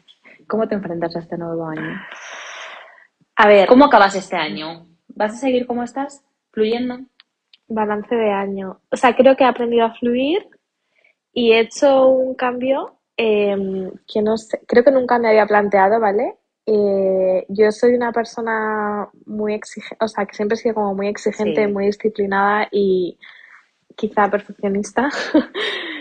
¿Cómo 0.47 0.67
te 0.67 0.75
enfrentas 0.75 1.15
a 1.15 1.19
este 1.19 1.37
nuevo 1.37 1.65
año? 1.67 1.99
A 3.35 3.47
ver, 3.47 3.67
¿Cómo 3.67 3.85
acabas 3.85 4.15
este 4.15 4.35
año? 4.37 4.87
¿Vas 5.09 5.33
a 5.33 5.37
seguir 5.37 5.65
como 5.67 5.83
estás? 5.83 6.23
¿Fluyendo? 6.51 6.99
Balance 7.67 8.13
de 8.15 8.31
año. 8.31 8.81
O 8.91 8.97
sea, 8.97 9.15
creo 9.15 9.35
que 9.35 9.43
he 9.43 9.47
aprendido 9.47 9.85
a 9.85 9.93
fluir 9.93 10.47
y 11.33 11.51
he 11.51 11.59
hecho 11.59 12.07
un 12.07 12.35
cambio 12.35 12.99
eh, 13.17 13.91
que 14.07 14.21
no 14.21 14.37
sé, 14.37 14.61
creo 14.67 14.83
que 14.83 14.91
nunca 14.91 15.17
me 15.19 15.29
había 15.29 15.45
planteado, 15.47 15.99
¿vale? 15.99 16.35
Eh, 16.65 17.45
yo 17.49 17.71
soy 17.71 17.93
una 17.95 18.11
persona 18.11 19.09
muy 19.25 19.53
exigente, 19.53 20.03
o 20.03 20.07
sea, 20.07 20.25
que 20.25 20.35
siempre 20.35 20.55
he 20.55 20.59
sido 20.59 20.75
como 20.75 20.93
muy 20.93 21.07
exigente, 21.07 21.65
Sí. 21.65 21.71
muy 21.71 21.85
disciplinada 21.87 22.67
y 22.71 23.17
quizá 23.95 24.29
perfeccionista. 24.29 25.09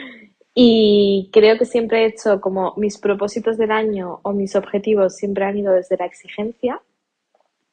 Y 0.59 1.29
creo 1.35 1.59
que 1.59 1.67
siempre 1.67 2.03
he 2.03 2.07
hecho 2.07 2.41
como 2.41 2.73
mis 2.79 2.97
propósitos 2.97 3.59
del 3.59 3.71
año 3.71 4.21
o 4.23 4.33
mis 4.33 4.57
objetivos 4.57 5.15
siempre 5.15 5.45
han 5.45 5.59
ido 5.59 5.75
desde 5.75 5.99
la 5.99 6.07
exigencia 6.07 6.81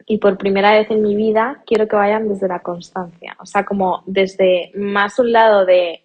y 0.06 0.18
por 0.18 0.38
primera 0.38 0.72
vez 0.72 0.90
en 0.92 1.02
mi 1.02 1.16
vida 1.16 1.64
quiero 1.66 1.88
que 1.88 1.96
vayan 1.96 2.28
desde 2.28 2.48
la 2.48 2.60
constancia. 2.60 3.36
O 3.40 3.46
sea, 3.46 3.66
como 3.66 4.04
desde 4.06 4.72
más 4.76 5.20
un 5.20 5.32
lado 5.32 5.66
de 5.66 6.02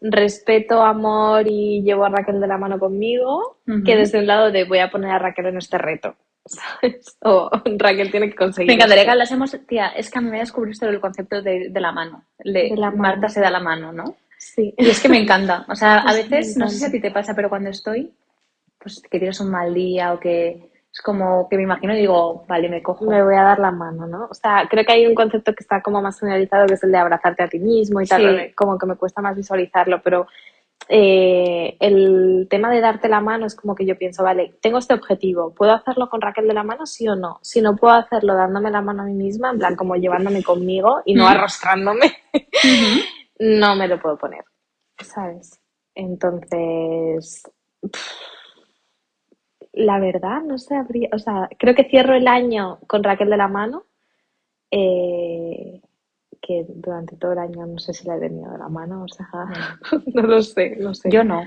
respeto, 0.00 0.82
amor 0.82 1.46
y 1.46 1.82
llevo 1.82 2.04
a 2.04 2.08
Raquel 2.08 2.40
de 2.40 2.46
la 2.46 2.58
mano 2.58 2.78
conmigo, 2.78 3.58
que 3.84 3.96
desde 3.96 4.18
un 4.18 4.26
lado 4.26 4.50
de 4.50 4.64
voy 4.64 4.78
a 4.78 4.90
poner 4.90 5.10
a 5.10 5.18
Raquel 5.18 5.46
en 5.46 5.58
este 5.58 5.78
reto. 5.78 6.16
¿Sabes? 6.44 7.16
O 7.22 7.48
Raquel 7.78 8.10
tiene 8.10 8.28
que 8.28 8.34
conseguir. 8.34 8.66
Me 8.66 8.74
encantaría 8.74 9.04
que 9.04 9.10
hablásemos, 9.10 9.56
tía, 9.66 9.88
es 9.88 10.10
que 10.10 10.18
a 10.18 10.22
mí 10.22 10.28
me 10.28 10.40
descubriste 10.40 10.86
el 10.86 11.00
concepto 11.00 11.40
de, 11.40 11.68
de 11.70 11.80
la 11.80 11.92
mano, 11.92 12.24
de, 12.38 12.70
De 12.70 12.76
la 12.76 12.90
mano. 12.90 13.02
Marta 13.02 13.28
se 13.28 13.40
da 13.40 13.50
la 13.50 13.60
mano, 13.60 13.92
¿no? 13.92 14.16
Sí. 14.38 14.74
Y 14.76 14.88
es 14.88 15.00
que 15.00 15.08
me 15.08 15.18
encanta, 15.18 15.64
o 15.68 15.76
sea, 15.76 15.98
a 15.98 16.12
veces, 16.14 16.56
no 16.56 16.68
sé 16.68 16.78
si 16.78 16.84
a 16.84 16.90
ti 16.90 17.00
te 17.00 17.12
pasa, 17.12 17.32
pero 17.36 17.48
cuando 17.48 17.70
estoy, 17.70 18.12
pues 18.76 19.00
que 19.08 19.18
tienes 19.20 19.38
un 19.38 19.50
mal 19.52 19.72
día 19.72 20.12
o 20.12 20.18
que 20.18 20.71
es 20.92 21.00
como 21.00 21.48
que 21.48 21.56
me 21.56 21.62
imagino 21.62 21.94
y 21.94 22.00
digo, 22.00 22.44
vale, 22.46 22.68
me 22.68 22.82
cojo. 22.82 23.06
Me 23.06 23.22
voy 23.22 23.34
a 23.34 23.42
dar 23.42 23.58
la 23.58 23.70
mano, 23.70 24.06
¿no? 24.06 24.26
O 24.30 24.34
sea, 24.34 24.66
creo 24.68 24.84
que 24.84 24.92
hay 24.92 25.06
un 25.06 25.14
concepto 25.14 25.54
que 25.54 25.62
está 25.62 25.80
como 25.80 26.02
más 26.02 26.20
generalizado, 26.20 26.66
que 26.66 26.74
es 26.74 26.82
el 26.82 26.92
de 26.92 26.98
abrazarte 26.98 27.42
a 27.42 27.48
ti 27.48 27.58
mismo 27.58 28.00
y 28.02 28.06
tal, 28.06 28.20
Sí. 28.48 28.52
como 28.54 28.76
que 28.78 28.86
me 28.86 28.96
cuesta 28.96 29.22
más 29.22 29.34
visualizarlo, 29.34 30.02
pero 30.02 30.26
eh, 30.88 31.76
el 31.80 32.46
tema 32.50 32.70
de 32.70 32.80
darte 32.80 33.08
la 33.08 33.20
mano 33.20 33.46
es 33.46 33.54
como 33.54 33.74
que 33.74 33.86
yo 33.86 33.96
pienso, 33.96 34.22
vale, 34.22 34.54
tengo 34.60 34.78
este 34.78 34.92
objetivo, 34.92 35.54
¿puedo 35.54 35.72
hacerlo 35.72 36.10
con 36.10 36.20
Raquel 36.20 36.46
de 36.46 36.54
la 36.54 36.64
mano, 36.64 36.84
sí 36.84 37.08
o 37.08 37.16
no? 37.16 37.38
Si 37.40 37.62
no 37.62 37.74
puedo 37.76 37.94
hacerlo 37.94 38.34
dándome 38.34 38.70
la 38.70 38.82
mano 38.82 39.02
a 39.02 39.06
mí 39.06 39.14
misma, 39.14 39.50
en 39.50 39.58
plan 39.58 39.76
como 39.76 39.96
llevándome 39.96 40.42
conmigo 40.42 41.00
y 41.06 41.14
no 41.14 41.26
arrastrándome, 41.26 42.12
no 43.38 43.76
me 43.76 43.88
lo 43.88 43.98
puedo 43.98 44.18
poner, 44.18 44.44
¿sabes? 44.98 45.58
Entonces, 45.94 47.42
la 49.72 49.98
verdad, 49.98 50.42
no 50.42 50.58
sabría, 50.58 51.08
o 51.12 51.18
sea, 51.18 51.48
creo 51.58 51.74
que 51.74 51.84
cierro 51.84 52.14
el 52.14 52.28
año 52.28 52.78
con 52.86 53.02
Raquel 53.02 53.30
de 53.30 53.36
la 53.36 53.48
mano, 53.48 53.84
eh, 54.70 55.80
que 56.40 56.66
durante 56.68 57.16
todo 57.16 57.32
el 57.32 57.38
año 57.38 57.66
no 57.66 57.78
sé 57.78 57.94
si 57.94 58.06
la 58.06 58.16
he 58.16 58.20
tenido 58.20 58.50
de 58.52 58.58
la 58.58 58.68
mano, 58.68 59.04
o 59.04 59.08
sea, 59.08 59.28
no 60.14 60.22
lo 60.22 60.42
sé, 60.42 60.76
no 60.76 60.92
sé. 60.92 61.10
Yo 61.10 61.24
no, 61.24 61.44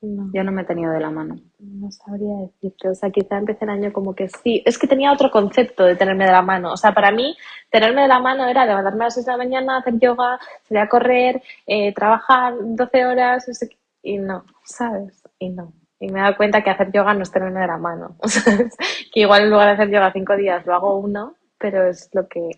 no, 0.00 0.30
yo 0.32 0.42
no 0.42 0.52
me 0.52 0.62
he 0.62 0.64
tenido 0.64 0.92
de 0.92 1.00
la 1.00 1.10
mano. 1.10 1.36
no 1.58 1.90
sabría 1.90 2.34
decirte, 2.36 2.88
o 2.88 2.94
sea, 2.94 3.10
quizá 3.10 3.36
empecé 3.36 3.64
el 3.64 3.70
año 3.70 3.92
como 3.92 4.14
que 4.14 4.28
sí, 4.28 4.62
es 4.64 4.78
que 4.78 4.86
tenía 4.86 5.12
otro 5.12 5.30
concepto 5.30 5.84
de 5.84 5.96
tenerme 5.96 6.24
de 6.24 6.32
la 6.32 6.42
mano, 6.42 6.72
o 6.72 6.76
sea, 6.78 6.94
para 6.94 7.10
mí 7.10 7.36
tenerme 7.70 8.02
de 8.02 8.08
la 8.08 8.20
mano 8.20 8.46
era 8.46 8.64
levantarme 8.64 9.04
a 9.04 9.06
las 9.06 9.14
6 9.14 9.26
de 9.26 9.32
la 9.32 9.38
mañana, 9.38 9.78
hacer 9.78 9.98
yoga, 9.98 10.38
salir 10.62 10.82
a 10.82 10.88
correr, 10.88 11.42
eh, 11.66 11.92
trabajar 11.92 12.54
12 12.58 13.06
horas, 13.06 13.48
no 13.48 13.54
sé 13.54 13.68
qué. 13.68 13.76
y 14.02 14.18
no, 14.18 14.44
¿sabes? 14.64 15.22
Y 15.38 15.50
no. 15.50 15.72
Y 16.04 16.08
me 16.12 16.18
he 16.18 16.22
dado 16.22 16.36
cuenta 16.36 16.62
que 16.62 16.68
hacer 16.70 16.92
yoga 16.92 17.14
no 17.14 17.22
es 17.22 17.30
tenerme 17.30 17.60
de 17.60 17.66
la 17.66 17.78
mano. 17.78 18.16
que 19.12 19.20
igual 19.20 19.44
en 19.44 19.50
lugar 19.50 19.68
de 19.68 19.72
hacer 19.74 19.90
yoga 19.90 20.12
cinco 20.12 20.36
días 20.36 20.66
lo 20.66 20.74
hago 20.74 20.98
uno, 20.98 21.34
pero 21.58 21.86
es 21.88 22.10
lo 22.12 22.28
que 22.28 22.50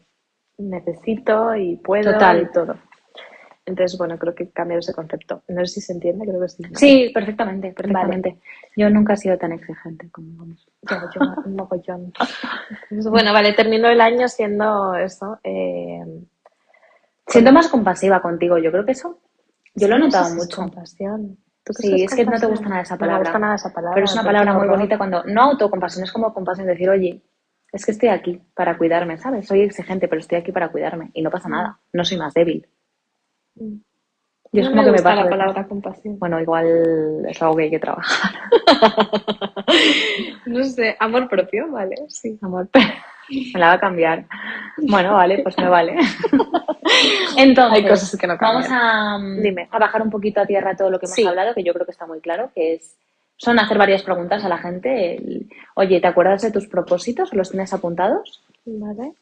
necesito 0.58 1.54
y 1.54 1.76
puedo 1.76 2.12
Total. 2.12 2.42
y 2.42 2.50
todo. 2.52 2.74
Entonces, 3.64 3.96
bueno, 3.98 4.18
creo 4.18 4.34
que 4.34 4.44
he 4.44 4.50
cambiado 4.50 4.80
ese 4.80 4.92
concepto. 4.94 5.42
No 5.48 5.60
sé 5.64 5.74
si 5.74 5.80
se 5.80 5.92
entiende, 5.92 6.24
creo 6.26 6.40
que 6.40 6.48
sí. 6.48 6.62
¿no? 6.62 6.70
Sí, 6.78 7.10
perfectamente, 7.14 7.72
perfectamente. 7.72 8.38
Yo 8.76 8.90
nunca 8.90 9.14
he 9.14 9.16
sido 9.16 9.36
tan 9.38 9.52
exigente 9.52 10.10
como 10.10 10.28
vamos. 10.38 10.68
Yo, 10.82 10.96
yo, 11.14 11.20
un 11.44 11.54
mogollón. 11.56 12.12
Bueno, 13.10 13.32
vale, 13.32 13.52
termino 13.52 13.88
el 13.88 14.00
año 14.00 14.28
siendo 14.28 14.94
eso. 14.96 15.38
eh, 15.44 16.00
Siendo 17.28 17.52
más 17.52 17.68
compasiva 17.68 18.22
contigo, 18.22 18.56
yo 18.58 18.70
creo 18.70 18.84
que 18.84 18.92
eso, 18.92 19.18
yo 19.74 19.88
lo 19.88 19.96
he 19.96 19.98
no 19.98 20.04
sé 20.04 20.16
notado 20.16 20.24
si 20.26 20.30
es 20.32 20.36
mucho. 20.36 20.56
compasión. 20.62 21.38
¿Tú 21.66 21.72
crees 21.74 21.94
Sí, 21.96 22.04
es 22.04 22.14
que 22.14 22.24
no 22.24 22.38
te 22.38 22.46
gusta 22.46 22.68
nada 22.68 22.82
esa 22.82 22.94
No 22.94 23.00
palabra. 23.00 23.18
me 23.18 23.24
gusta 23.24 23.38
nada 23.40 23.54
esa 23.56 23.72
palabra. 23.72 23.94
Pero 23.94 24.04
es 24.04 24.12
una 24.14 24.22
palabra 24.22 24.52
muy 24.52 24.62
horror. 24.62 24.76
bonita 24.76 24.96
cuando, 24.98 25.24
no 25.24 25.42
autocompasión, 25.42 26.04
es 26.04 26.12
como 26.12 26.32
compasión, 26.32 26.68
decir, 26.68 26.88
oye, 26.88 27.20
es 27.72 27.84
que 27.84 27.90
estoy 27.90 28.08
aquí 28.10 28.40
para 28.54 28.78
cuidarme, 28.78 29.18
¿sabes? 29.18 29.48
Soy 29.48 29.62
exigente, 29.62 30.06
pero 30.06 30.20
estoy 30.20 30.38
aquí 30.38 30.52
para 30.52 30.68
cuidarme 30.68 31.10
y 31.12 31.22
no 31.22 31.30
pasa 31.30 31.48
nada, 31.48 31.80
no 31.92 32.04
soy 32.04 32.18
más 32.18 32.32
débil. 32.34 32.68
Mm. 33.56 33.78
Yo 34.52 34.62
es 34.62 34.66
No 34.66 34.70
como 34.70 34.82
me 34.82 34.86
que 34.86 34.92
me 34.98 35.02
paso 35.02 35.16
la 35.16 35.24
de- 35.24 35.30
palabra 35.30 35.66
compasión. 35.66 36.18
Bueno, 36.20 36.40
igual 36.40 37.26
es 37.28 37.42
algo 37.42 37.56
que 37.56 37.62
hay 37.64 37.70
que 37.70 37.80
trabajar. 37.80 38.30
No 40.46 40.62
sé, 40.64 40.96
amor 41.00 41.28
propio, 41.28 41.68
vale, 41.70 41.96
sí. 42.08 42.38
Amor, 42.40 42.68
me 43.28 43.60
la 43.60 43.68
va 43.68 43.72
a 43.74 43.80
cambiar. 43.80 44.26
Bueno, 44.78 45.14
vale, 45.14 45.38
pues 45.42 45.56
me 45.58 45.68
vale. 45.68 45.96
Entonces, 47.36 47.82
Hay 47.82 47.88
cosas 47.88 48.16
que 48.18 48.26
no 48.26 48.36
vamos 48.40 48.66
a, 48.70 49.18
mm, 49.18 49.42
Dime. 49.42 49.68
a 49.70 49.78
bajar 49.78 50.02
un 50.02 50.10
poquito 50.10 50.40
a 50.40 50.46
tierra 50.46 50.76
todo 50.76 50.90
lo 50.90 50.98
que 50.98 51.06
hemos 51.06 51.14
Sí. 51.16 51.26
hablado, 51.26 51.54
que 51.54 51.62
yo 51.64 51.72
creo 51.72 51.84
que 51.86 51.92
está 51.92 52.06
muy 52.06 52.20
claro, 52.20 52.50
que 52.54 52.74
es 52.74 52.96
son 53.38 53.58
hacer 53.58 53.76
varias 53.76 54.02
preguntas 54.02 54.44
a 54.44 54.48
la 54.48 54.58
gente. 54.58 55.16
el, 55.16 55.48
Oye, 55.74 56.00
¿te 56.00 56.06
acuerdas 56.06 56.42
de 56.42 56.50
tus 56.52 56.66
propósitos? 56.68 57.32
¿Los 57.34 57.50
tienes 57.50 57.72
apuntados? 57.74 58.42
Vale. 58.64 59.12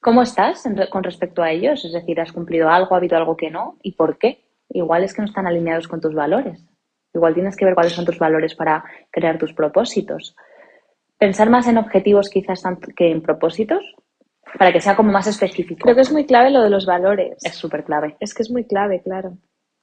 ¿Cómo 0.00 0.22
estás 0.22 0.64
en 0.66 0.76
con 0.90 1.02
respecto 1.02 1.42
a 1.42 1.50
ellos? 1.50 1.84
Es 1.84 1.92
decir, 1.92 2.20
¿has 2.20 2.32
cumplido 2.32 2.68
algo, 2.70 2.94
ha 2.94 2.98
habido 2.98 3.16
algo 3.16 3.36
que 3.36 3.50
no? 3.50 3.76
¿Y 3.82 3.92
por 3.92 4.18
qué? 4.18 4.44
Igual 4.70 5.02
es 5.02 5.14
que 5.14 5.22
no 5.22 5.26
están 5.28 5.46
alineados 5.48 5.88
con 5.88 6.00
tus 6.00 6.14
valores. 6.14 6.64
Igual 7.12 7.34
tienes 7.34 7.56
que 7.56 7.64
ver 7.64 7.74
cuáles 7.74 7.92
son 7.94 8.04
tus 8.04 8.18
valores 8.18 8.54
para 8.54 8.84
crear 9.10 9.38
tus 9.38 9.52
propósitos. 9.52 10.36
Pensar 11.18 11.50
más 11.50 11.66
en 11.66 11.78
objetivos 11.78 12.30
quizás 12.30 12.62
tanto 12.62 12.88
que 12.96 13.10
en 13.10 13.22
propósitos, 13.22 13.82
para 14.58 14.72
que 14.72 14.80
sea 14.80 14.96
como 14.96 15.12
más 15.12 15.26
específico. 15.26 15.80
Creo 15.82 15.94
que 15.94 16.02
es 16.02 16.12
muy 16.12 16.24
clave 16.26 16.50
lo 16.50 16.62
de 16.62 16.70
los 16.70 16.86
valores. 16.86 17.36
es 17.44 17.54
súper 17.54 17.84
clave. 17.84 18.16
Es 18.20 18.34
que 18.34 18.42
es 18.42 18.50
muy 18.50 18.64
clave, 18.64 19.02
claro. 19.02 19.36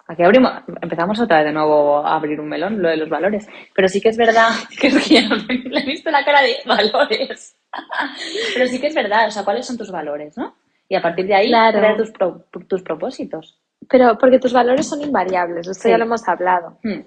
Aquí 0.08 0.24
abrimos, 0.24 0.52
empezamos 0.82 1.20
otra 1.20 1.38
vez 1.38 1.48
de 1.48 1.54
nuevo 1.54 1.98
a 2.06 2.16
abrir 2.16 2.40
un 2.40 2.48
melón, 2.48 2.80
lo 2.82 2.90
de 2.90 2.98
los 2.98 3.10
valores. 3.10 3.48
Pero 3.74 3.88
sí 3.88 4.00
que 4.00 4.10
es 4.10 4.18
verdad 4.18 4.50
que 4.80 4.88
es 4.88 5.08
que 5.08 5.22
le 5.22 5.80
he 5.80 5.86
visto 5.86 6.10
la 6.12 6.24
cara 6.24 6.42
de 6.42 6.58
valores. 6.66 7.58
Pero 8.54 8.68
sí 8.68 8.80
que 8.80 8.88
es 8.88 8.96
verdad, 8.96 9.28
o 9.28 9.32
sea, 9.32 9.44
¿cuáles 9.44 9.66
son 9.66 9.78
tus 9.78 9.92
valores, 9.92 10.38
no? 10.38 10.56
Y 10.88 10.96
a 10.96 11.02
partir 11.02 11.26
de 11.26 11.34
ahí, 11.36 11.48
Claro. 11.48 11.80
crear 11.80 11.98
tus, 11.98 12.12
pro- 12.12 12.46
tus 12.68 12.84
propósitos. 12.84 13.60
Pero 13.90 14.18
porque 14.18 14.40
tus 14.40 14.54
valores 14.54 14.88
son 14.88 15.02
invariables, 15.02 15.68
esto 15.68 15.84
Sí. 15.84 15.90
ya 15.90 15.98
lo 15.98 16.06
hemos 16.06 16.28
hablado. 16.28 16.78
Hmm. 16.84 17.02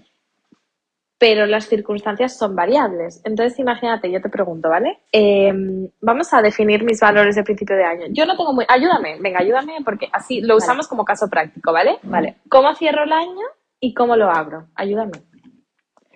Pero 1.18 1.46
las 1.46 1.66
circunstancias 1.66 2.38
son 2.38 2.54
variables. 2.54 3.20
Entonces, 3.24 3.58
imagínate, 3.58 4.10
yo 4.10 4.22
te 4.22 4.28
pregunto, 4.28 4.68
¿vale? 4.68 5.00
Eh, 5.10 5.52
vamos 6.00 6.32
a 6.32 6.40
definir 6.40 6.84
mis 6.84 7.00
valores 7.00 7.34
de 7.34 7.42
principio 7.42 7.74
de 7.76 7.84
año. 7.84 8.06
Yo 8.10 8.24
no 8.24 8.36
tengo 8.36 8.52
muy. 8.52 8.64
Ayúdame, 8.68 9.18
venga, 9.20 9.40
ayúdame, 9.40 9.78
porque 9.84 10.08
así 10.12 10.40
lo 10.40 10.54
Vale. 10.54 10.58
usamos 10.58 10.86
como 10.86 11.04
caso 11.04 11.28
práctico, 11.28 11.72
¿vale? 11.72 11.98
Vale. 12.04 12.36
¿Cómo 12.48 12.72
cierro 12.76 13.02
el 13.02 13.12
año 13.12 13.46
y 13.80 13.94
cómo 13.94 14.16
lo 14.16 14.30
abro? 14.30 14.68
Ayúdame. 14.76 15.12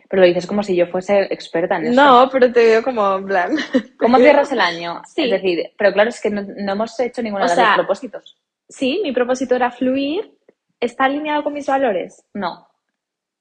Pero 0.09 0.21
lo 0.21 0.29
dices 0.29 0.47
como 0.47 0.63
si 0.63 0.77
yo 0.77 0.87
fuese 0.87 1.23
experta 1.33 1.79
en 1.79 1.87
eso. 1.87 2.01
No, 2.01 2.29
pero 2.31 2.53
te 2.53 2.65
veo 2.65 2.83
como 2.85 3.17
en 3.17 3.25
plan. 3.25 3.57
¿Cómo 3.99 4.19
cierras 4.19 4.53
el 4.53 4.61
año? 4.61 5.01
Sí. 5.07 5.25
Es 5.25 5.31
decir, 5.31 5.73
pero 5.77 5.93
claro, 5.93 6.11
es 6.11 6.21
que 6.21 6.31
no, 6.31 6.43
no 6.43 6.73
hemos 6.73 7.01
hecho 7.01 7.23
ninguno 7.23 7.47
O 7.47 7.49
de 7.49 7.55
sea, 7.55 7.69
los 7.69 7.77
propósitos. 7.77 8.37
Sí, 8.69 9.01
mi 9.03 9.13
propósito 9.13 9.57
era 9.57 9.71
fluir. 9.71 10.39
¿Está 10.79 11.05
alineado 11.05 11.43
con 11.43 11.55
mis 11.55 11.67
valores? 11.67 12.25
No. 12.35 12.69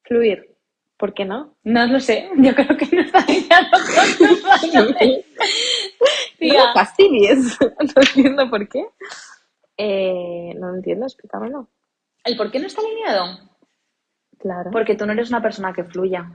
Fluir. 0.04 0.51
¿Por 1.02 1.16
qué 1.16 1.26
no? 1.26 1.56
No 1.64 1.88
lo 1.88 2.00
sé. 2.00 2.30
Yo 2.38 2.54
creo 2.54 2.78
que 2.78 2.88
no 2.96 3.02
está 3.02 3.20
alineado 3.20 3.66
con 3.72 4.18
tus 4.28 4.44
valores. 4.44 5.26
Tía. 6.38 6.60
No 6.60 6.68
me 6.68 6.74
fastidies. 6.74 7.58
No 7.96 8.02
entiendo 8.02 8.50
por 8.52 8.70
qué. 8.70 8.86
Eh, 9.78 10.54
no 10.60 10.68
lo 10.70 10.76
entiendo, 10.76 11.08
explícamelo. 11.08 11.68
¿El 12.24 12.38
por 12.38 12.52
qué 12.52 12.60
no 12.60 12.68
está 12.68 12.82
alineado? 12.82 13.40
Claro. 14.38 14.70
Porque 14.72 14.94
tú 14.96 15.08
no 15.08 15.14
eres 15.14 15.30
una 15.30 15.42
persona 15.42 15.74
que 15.74 15.84
fluya. 15.86 16.32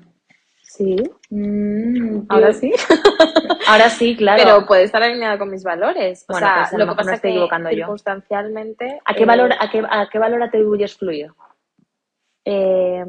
Sí, 0.63 0.97
Mm, 1.31 2.27
ahora 2.29 2.53
sí. 2.53 2.73
Ahora 3.69 3.89
sí, 3.89 4.17
claro. 4.17 4.43
Pero 4.45 4.67
puede 4.67 4.83
estar 4.83 5.01
alineado 5.03 5.39
con 5.39 5.49
mis 5.51 5.63
valores. 5.63 6.25
O 6.29 6.33
Bueno, 6.33 6.47
sea, 6.47 6.57
pues 6.69 6.73
lo 6.73 6.87
lo 6.87 6.93
que 6.93 6.97
pasa 6.97 7.11
es 7.13 7.17
estoy 7.17 7.31
que 7.31 7.35
equivocando 7.37 7.71
yo. 7.71 7.77
circunstancialmente. 7.77 9.01
¿A 9.05 9.15
qué, 9.15 9.23
eh, 9.23 9.27
valor, 9.27 9.53
a, 9.59 9.71
qué, 9.71 9.83
¿A 9.89 10.09
qué 10.11 10.19
valor 10.19 10.43
atribuyes 10.43 10.97
fluido? 10.97 11.35
eh, 12.45 13.05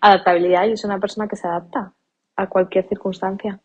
adaptabilidad. 0.00 0.66
Yo 0.66 0.76
soy 0.76 0.88
una 0.88 1.00
persona 1.00 1.28
que 1.28 1.36
se 1.36 1.46
adapta 1.46 1.92
a 2.36 2.46
cualquier 2.46 2.88
circunstancia. 2.88 3.60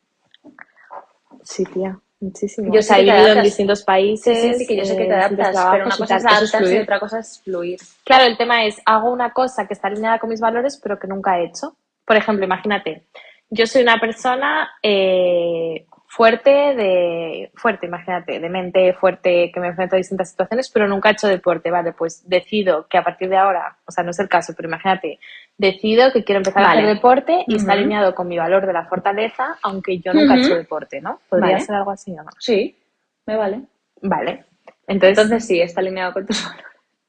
Sí, 1.43 1.65
tía, 1.65 1.99
muchísimo. 2.19 2.73
Yo 2.73 2.81
sé 2.81 2.95
que 2.95 3.01
he 3.01 3.03
vivido 3.03 3.27
en 3.27 3.43
distintos 3.43 3.83
países. 3.83 4.37
Sí, 4.37 4.53
sí, 4.53 4.59
sí, 4.59 4.67
que 4.67 4.77
yo 4.77 4.85
sé 4.85 4.95
que 4.95 5.03
eh, 5.03 5.07
te 5.07 5.15
distintos 5.15 5.47
adaptas, 5.47 5.71
pero 5.71 5.85
una 5.85 5.95
y 5.95 5.97
cosa 5.97 6.15
es 6.15 6.23
es 6.23 6.31
adaptarse 6.31 6.75
y 6.75 6.79
otra 6.79 6.99
cosa 6.99 7.19
es 7.19 7.41
fluir. 7.43 7.79
Claro, 8.03 8.25
el 8.25 8.37
tema 8.37 8.65
es, 8.65 8.81
hago 8.85 9.11
una 9.11 9.31
cosa 9.33 9.67
que 9.67 9.73
está 9.73 9.87
alineada 9.87 10.19
con 10.19 10.29
mis 10.29 10.39
valores, 10.39 10.79
pero 10.81 10.97
que 10.97 11.07
nunca 11.07 11.39
he 11.39 11.45
hecho. 11.45 11.75
Por 12.05 12.15
ejemplo, 12.15 12.45
imagínate, 12.45 13.07
yo 13.49 13.67
soy 13.67 13.83
una 13.83 13.99
persona 13.99 14.71
eh, 14.81 15.85
fuerte, 16.15 16.51
de 16.51 17.51
fuerte, 17.55 17.87
imagínate, 17.87 18.39
de 18.39 18.49
mente 18.49 18.93
fuerte, 18.93 19.49
que 19.51 19.59
me 19.59 19.69
enfrento 19.69 19.95
a 19.95 19.97
distintas 19.97 20.29
situaciones, 20.29 20.69
pero 20.69 20.87
nunca 20.87 21.09
he 21.09 21.13
hecho 21.13 21.27
deporte. 21.27 21.71
Vale, 21.71 21.93
pues 21.93 22.27
decido 22.29 22.85
que 22.87 22.99
a 22.99 23.03
partir 23.03 23.29
de 23.29 23.37
ahora, 23.37 23.77
o 23.85 23.91
sea, 23.91 24.03
no 24.03 24.11
es 24.11 24.19
el 24.19 24.29
caso, 24.29 24.53
pero 24.55 24.67
imagínate, 24.69 25.17
decido 25.57 26.11
que 26.11 26.23
quiero 26.23 26.37
empezar 26.37 26.61
a 26.63 26.71
hacer 26.71 26.85
deporte 26.85 27.43
y 27.47 27.55
está 27.55 27.73
alineado 27.73 28.13
con 28.13 28.27
mi 28.27 28.37
valor 28.37 28.67
de 28.67 28.73
la 28.73 28.85
fortaleza, 28.85 29.57
aunque 29.63 29.97
yo 29.99 30.13
nunca 30.13 30.35
he 30.35 30.37
Ujú. 30.37 30.45
hecho 30.45 30.55
deporte, 30.55 31.01
¿no? 31.01 31.19
¿Podría 31.29 31.53
Vale. 31.53 31.65
ser 31.65 31.75
algo 31.75 31.89
así 31.89 32.11
o 32.11 32.23
no? 32.23 32.29
Sí, 32.37 32.77
me 33.25 33.35
vale. 33.35 33.61
Vale. 34.03 34.45
Entonces, 34.85 35.17
Entonces 35.17 35.47
sí, 35.47 35.61
está 35.61 35.81
alineado 35.81 36.13
con 36.13 36.27
tus 36.27 36.45
valores. 36.45 36.65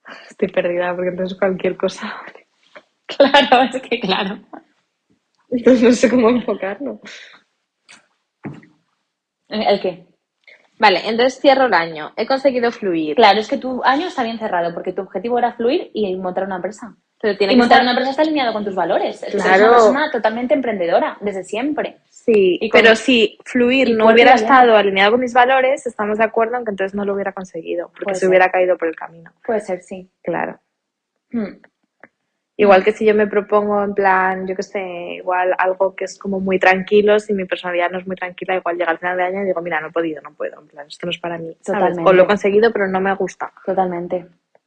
estoy 0.31 0.49
perdida 0.49 0.95
porque 0.95 1.11
entonces 1.11 1.39
cualquier 1.39 1.77
cosa. 1.77 2.15
Claro, 3.07 3.65
es 3.71 3.83
que 3.83 4.01
claro. 4.01 4.39
Entonces 5.51 5.83
no 5.83 5.93
sé 5.93 6.09
cómo 6.09 6.31
enfocarlo. 6.31 7.01
¿El 9.49 9.81
qué? 9.81 10.07
Vale, 10.79 11.01
entonces 11.09 11.41
cierro 11.41 11.67
el 11.67 11.75
año. 11.75 12.13
He 12.17 12.27
conseguido 12.27 12.73
fluir. 12.73 13.15
Claro, 13.17 13.39
es 13.39 13.49
que 13.49 13.59
tu 13.59 13.83
año 13.85 14.09
está 14.09 14.23
bien 14.25 14.39
cerrado 14.39 14.75
porque 14.75 14.93
tu 14.93 15.03
objetivo 15.03 15.39
era 15.39 15.53
fluir 15.53 15.91
y 15.95 16.15
montar 16.17 16.45
una 16.45 16.57
empresa. 16.57 16.97
Pero 17.21 17.39
tiene 17.39 17.53
Y 17.53 17.57
que 17.57 17.61
montar 17.61 17.77
estar- 17.79 17.83
una 17.85 17.91
empresa 17.93 18.11
está 18.11 18.23
alineado 18.23 18.53
con 18.53 18.65
tus 18.65 18.75
valores. 18.75 19.23
Es 19.23 19.35
eres 19.35 19.43
Claro. 19.45 19.65
una 19.65 19.73
persona 19.73 20.11
totalmente 20.11 20.53
emprendedora, 20.53 21.17
desde 21.21 21.45
siempre. 21.45 21.99
Sí, 22.11 22.59
Y 22.61 22.69
con- 22.69 22.81
pero 22.83 22.97
si 22.97 23.39
fluir 23.45 23.97
no 23.97 24.09
hubiera 24.13 24.35
estado 24.35 24.77
alineado 24.77 25.13
con 25.13 25.21
mis 25.21 25.33
valores, 25.33 25.87
estamos 25.87 26.19
de 26.19 26.25
acuerdo 26.25 26.57
en 26.59 26.65
que 26.65 26.71
entonces 26.73 26.95
no 26.95 27.05
lo 27.05 27.15
hubiera 27.15 27.33
conseguido, 27.33 27.89
porque 27.89 28.05
Puede 28.05 28.15
se 28.17 28.21
ser. 28.21 28.29
hubiera 28.29 28.51
caído 28.51 28.77
por 28.77 28.89
el 28.89 28.97
camino. 28.97 29.33
Puede 29.47 29.61
ser, 29.61 29.81
sí. 29.83 30.11
Claro. 30.23 30.59
Hmm. 31.31 31.63
Igual 32.57 32.85
que 32.85 32.93
si 32.93 33.05
yo 33.05 33.15
me 33.15 33.27
propongo 33.27 33.83
en 33.83 33.95
plan, 33.95 34.47
yo 34.47 34.55
qué 34.55 34.63
sé, 34.63 34.81
igual 35.17 35.55
algo 35.59 35.97
que 35.97 36.05
es 36.05 36.19
como 36.19 36.39
muy 36.39 36.61
tranquilo, 36.61 37.19
si 37.19 37.35
mi 37.35 37.47
personalidad 37.47 37.91
no 37.91 37.99
es 37.99 38.07
muy 38.07 38.15
tranquila, 38.15 38.55
igual 38.55 38.77
llega 38.77 38.93
al 38.93 38.99
final 38.99 39.17
de 39.17 39.25
año 39.25 39.43
y 39.43 39.47
digo, 39.47 39.61
mira, 39.61 39.81
no 39.81 39.89
he 39.89 39.93
podido, 39.93 40.23
no 40.23 40.33
puedo, 40.35 40.61
en 40.61 40.69
plan, 40.69 40.87
esto 40.87 41.07
no 41.07 41.11
es 41.11 41.19
para 41.19 41.37
mí. 41.37 41.57
¿sabes? 41.63 41.81
Totalmente. 41.81 42.11
O 42.11 42.13
lo 42.13 42.23
he 42.23 42.27
conseguido, 42.27 42.73
pero 42.73 42.87
no 42.87 43.01
me 43.01 43.13
gusta. 43.17 43.53
Totalmente. 43.67 44.27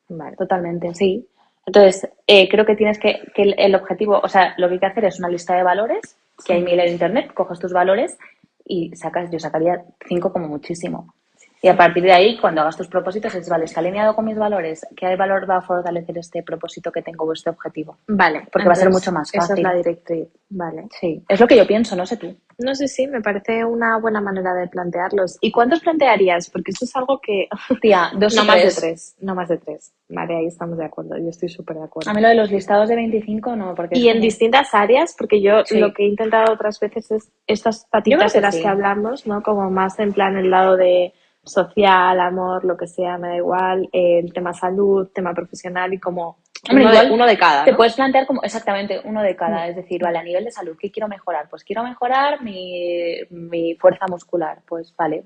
Vale. 0.10 0.36
Totalmente, 0.36 0.94
sí. 0.96 1.26
Entonces, 1.66 2.10
eh, 2.28 2.50
creo 2.50 2.66
que 2.66 2.76
tienes 2.76 3.00
que, 3.00 3.22
que 3.34 3.42
el, 3.42 3.56
el 3.58 3.76
objetivo, 3.76 4.20
o 4.22 4.28
sea, 4.28 4.54
lo 4.58 4.68
que 4.68 4.76
hay 4.76 4.80
que 4.80 4.86
hacer 4.86 5.06
es 5.06 5.20
una 5.20 5.30
lista 5.30 5.56
de 5.56 5.64
valores, 5.64 6.18
que 6.46 6.54
hay 6.54 6.62
mil 6.62 6.80
en 6.80 6.92
internet, 6.92 7.34
coges 7.34 7.60
tus 7.60 7.72
valores 7.72 8.18
y 8.66 8.94
sacas, 8.96 9.32
yo 9.32 9.40
sacaría 9.40 9.84
cinco 10.08 10.32
como 10.34 10.48
muchísimo. 10.48 11.14
Y 11.62 11.68
a 11.70 11.76
partir 11.76 12.04
de 12.04 12.12
ahí, 12.12 12.38
cuando 12.38 12.62
hagas 12.62 12.78
tus 12.78 12.88
propósitos, 12.88 13.34
es, 13.34 13.50
vale, 13.50 13.66
está 13.66 13.80
alineado 13.80 14.16
con 14.16 14.26
mis 14.26 14.38
valores, 14.38 14.86
¿qué 14.96 15.16
valor 15.16 15.50
va 15.50 15.58
a 15.58 15.62
fortalecer 15.62 16.18
este 16.18 16.44
propósito 16.44 16.92
que 16.92 17.02
tengo 17.02 17.26
o 17.26 17.34
este 17.34 17.50
objetivo? 17.50 17.98
Vale. 18.08 18.48
Porque 18.52 18.68
va 18.68 18.74
a 18.74 18.76
ser 18.76 18.92
mucho 18.92 19.12
más 19.12 19.30
Esa 19.34 19.44
es 19.44 19.48
fácil. 19.50 19.64
la 19.64 19.74
directriz. 19.74 20.28
Vale. 20.50 20.88
Sí. 21.00 21.24
Es 21.28 21.40
lo 21.40 21.48
que 21.48 21.58
yo 21.58 21.66
pienso, 21.66 21.96
no 21.96 22.06
sé 22.06 22.18
tú. 22.18 22.36
No 22.60 22.74
sé 22.76 22.88
si 22.88 23.08
me 23.08 23.22
parece 23.22 23.66
una 23.66 23.98
buena 24.00 24.22
manera 24.22 24.54
de 24.54 24.68
plantearlos. 24.68 25.38
¿Y 25.42 25.52
cuántos 25.52 25.80
plantearías? 25.82 26.50
Porque 26.50 26.72
esto 26.72 26.86
es 26.86 26.96
algo 26.96 27.20
que... 27.20 27.48
Tía, 27.82 28.12
dos 28.16 28.36
no 28.36 28.44
o 28.44 28.46
más 28.46 28.58
tres. 28.62 28.76
de 28.76 28.82
tres. 28.82 29.16
No 29.20 29.36
más 29.36 29.50
de 29.50 29.58
tres. 29.58 29.94
Vale, 30.10 30.36
ahí 30.38 30.46
estamos 30.48 30.78
de 30.78 30.86
acuerdo. 30.86 31.18
Yo 31.18 31.30
estoy 31.30 31.50
súper 31.50 31.78
de 31.78 31.84
acuerdo. 31.84 32.10
A 32.10 32.14
mí 32.14 32.22
lo 32.22 32.30
de 32.30 32.36
los 32.36 32.52
listados 32.52 32.88
de 32.90 32.96
25 32.96 33.56
no, 33.56 33.76
porque 33.76 33.98
Y 33.98 34.10
en 34.10 34.22
distintas 34.22 34.74
áreas, 34.74 35.16
porque 35.18 35.42
yo 35.42 35.66
Sí. 35.66 35.80
lo 35.80 35.94
que 35.94 36.04
he 36.04 36.08
intentado 36.08 36.54
otras 36.54 36.80
veces 36.80 37.12
es 37.12 37.32
estas 37.48 37.86
patitas 37.92 38.34
de 38.34 38.42
las 38.42 38.56
sí. 38.56 38.62
que 38.62 38.68
hablamos, 38.68 39.28
¿no? 39.28 39.42
Como 39.44 39.70
más 39.70 40.00
en 40.00 40.14
plan 40.14 40.38
el 40.38 40.50
lado 40.50 40.78
de 40.78 41.14
social, 41.48 42.20
amor, 42.20 42.64
lo 42.66 42.78
que 42.78 42.88
sea, 42.88 43.18
me 43.18 43.30
da 43.30 43.36
igual, 43.38 43.90
eh, 43.92 44.20
el 44.20 44.34
tema 44.34 44.54
salud, 44.54 45.10
tema 45.14 45.34
profesional 45.34 45.94
y 45.94 46.00
como 46.00 46.38
Hombre, 46.70 46.86
uno, 46.86 46.92
de, 46.92 46.98
igual 46.98 47.12
uno 47.12 47.26
de 47.26 47.38
cada. 47.38 47.64
Te 47.66 47.72
¿no? 47.72 47.78
puedes 47.78 47.94
plantear 47.94 48.26
como 48.26 48.42
exactamente 48.44 49.00
uno 49.04 49.22
de 49.22 49.36
cada, 49.36 49.66
Mm. 49.66 49.70
es 49.70 49.76
decir, 49.76 50.02
vale, 50.02 50.18
a 50.18 50.24
nivel 50.24 50.46
de 50.46 50.52
salud, 50.52 50.76
¿qué 50.80 50.92
quiero 50.92 51.08
mejorar? 51.08 51.48
Pues 51.50 51.64
quiero 51.64 51.84
mejorar 51.84 52.42
mi, 52.44 53.18
mi 53.30 53.76
fuerza 53.76 54.06
muscular, 54.08 54.60
pues 54.68 54.94
vale, 54.98 55.24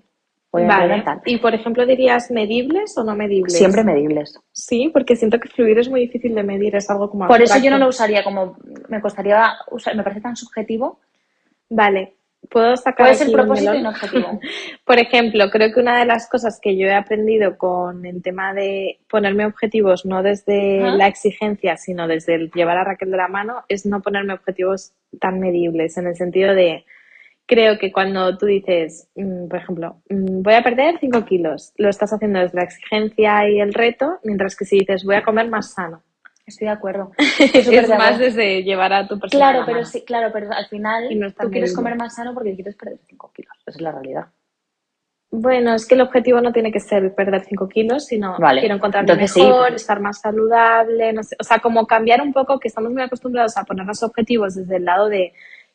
voy 0.52 0.66
Vale. 0.66 1.04
Y 1.26 1.38
por 1.38 1.54
ejemplo, 1.54 1.86
dirías 1.86 2.30
medibles 2.30 2.98
o 2.98 3.04
no 3.04 3.16
medibles? 3.16 3.58
Siempre 3.58 3.84
medibles. 3.84 4.40
Sí, 4.52 4.90
porque 4.92 5.16
siento 5.16 5.40
que 5.40 5.48
fluir 5.48 5.80
es 5.80 5.90
muy 5.90 6.02
difícil 6.02 6.36
de 6.36 6.44
medir, 6.44 6.76
es 6.76 6.90
algo 6.90 7.10
como 7.10 7.28
Por 7.28 7.42
eso 7.42 7.58
yo 7.60 7.72
no 7.72 7.78
lo 7.78 7.88
usaría 7.88 8.24
como, 8.24 8.58
me 8.90 9.02
costaría 9.02 9.54
usar, 9.72 9.96
me 9.96 10.04
parece 10.04 10.22
tan 10.22 10.36
subjetivo. 10.36 11.00
Vale, 11.70 12.16
puedo 12.50 12.76
sacar 12.76 13.16
ser 13.16 13.28
aquí 13.28 13.36
un 13.36 13.42
propósito 13.42 13.76
y 13.76 13.86
objetivo. 13.86 14.40
Por 14.86 15.00
ejemplo, 15.00 15.50
creo 15.50 15.74
que 15.74 15.80
una 15.80 16.00
de 16.00 16.06
las 16.06 16.30
cosas 16.30 16.60
que 16.62 16.78
yo 16.78 16.88
he 16.88 16.94
aprendido 16.94 17.58
con 17.58 18.06
el 18.06 18.22
tema 18.22 18.54
de 18.54 19.00
ponerme 19.10 19.46
objetivos 19.46 20.06
no 20.06 20.24
desde 20.24 20.80
la 20.92 21.08
exigencia, 21.08 21.78
sino 21.78 22.08
desde 22.08 22.36
el 22.36 22.52
llevar 22.52 22.78
a 22.78 22.84
Raquel 22.84 23.12
de 23.12 23.18
la 23.18 23.28
mano, 23.28 23.64
es 23.68 23.86
no 23.86 24.02
ponerme 24.02 24.34
objetivos 24.34 24.94
tan 25.20 25.40
medibles, 25.40 25.98
en 25.98 26.08
el 26.08 26.16
sentido 26.16 26.54
de, 26.54 26.86
creo 27.46 27.78
que 27.78 27.92
cuando 27.92 28.38
tú 28.38 28.46
dices, 28.46 29.10
mm, 29.16 29.48
por 29.48 29.60
ejemplo, 29.60 30.02
mm, 30.10 30.42
voy 30.42 30.54
a 30.54 30.64
perder 30.64 30.98
5 31.00 31.26
kilos, 31.26 31.74
lo 31.78 31.90
estás 31.90 32.14
haciendo 32.14 32.40
desde 32.40 32.58
la 32.58 32.64
exigencia 32.64 33.50
y 33.50 33.60
el 33.60 33.74
reto, 33.74 34.20
mientras 34.24 34.56
que 34.56 34.66
si 34.66 34.80
dices, 34.80 35.04
voy 35.04 35.16
a 35.16 35.24
comer 35.24 35.50
más 35.50 35.74
sano, 35.74 36.02
Estoy 36.52 36.68
de 36.68 36.74
acuerdo. 36.74 37.12
Es 37.40 37.66
de 37.66 37.82
más 37.82 37.90
acuerdo. 37.90 38.18
desde 38.18 38.64
llevar 38.64 38.94
a 38.94 39.08
tu 39.08 39.20
persona. 39.20 39.52
Claro, 39.52 39.64
pero 39.66 39.86
sí, 39.86 40.04
claro, 40.04 40.30
pero 40.34 40.52
al 40.52 40.68
final 40.68 41.08
no 41.18 41.32
tú 41.32 41.50
quieres 41.50 41.74
comer 41.74 41.96
más 41.96 42.16
sano 42.16 42.34
porque 42.34 42.56
quieres 42.56 42.76
perder 42.76 43.00
5 43.08 43.32
kilos. 43.34 43.58
Esa 43.66 43.78
es 43.78 43.82
la 43.82 43.92
realidad. 43.92 44.28
Bueno, 45.34 45.74
es 45.74 45.88
que 45.88 45.96
el 45.96 46.02
objetivo 46.02 46.42
no 46.42 46.52
tiene 46.52 46.74
que 46.74 46.82
ser 46.82 47.16
perder 47.16 47.46
5 47.46 47.70
kilos, 47.70 48.06
sino 48.06 48.38
Vale, 48.38 48.60
quiero 48.60 48.76
encontrarme 48.76 49.14
entonces 49.14 49.38
mejor, 49.38 49.74
estar 49.74 50.02
más 50.02 50.20
saludable, 50.20 51.14
no 51.14 51.24
sé, 51.24 51.38
o 51.40 51.44
sea, 51.44 51.60
como 51.60 51.88
cambiar 51.88 52.22
un 52.22 52.34
poco, 52.34 52.60
que 52.60 52.68
estamos 52.68 52.92
muy 52.92 53.02
acostumbrados 53.02 53.56
a 53.56 53.64
ponernos 53.64 54.04
objetivos 54.04 54.56
desde 54.56 54.76
el 54.76 54.84
lado 54.84 55.08
de 55.08 55.32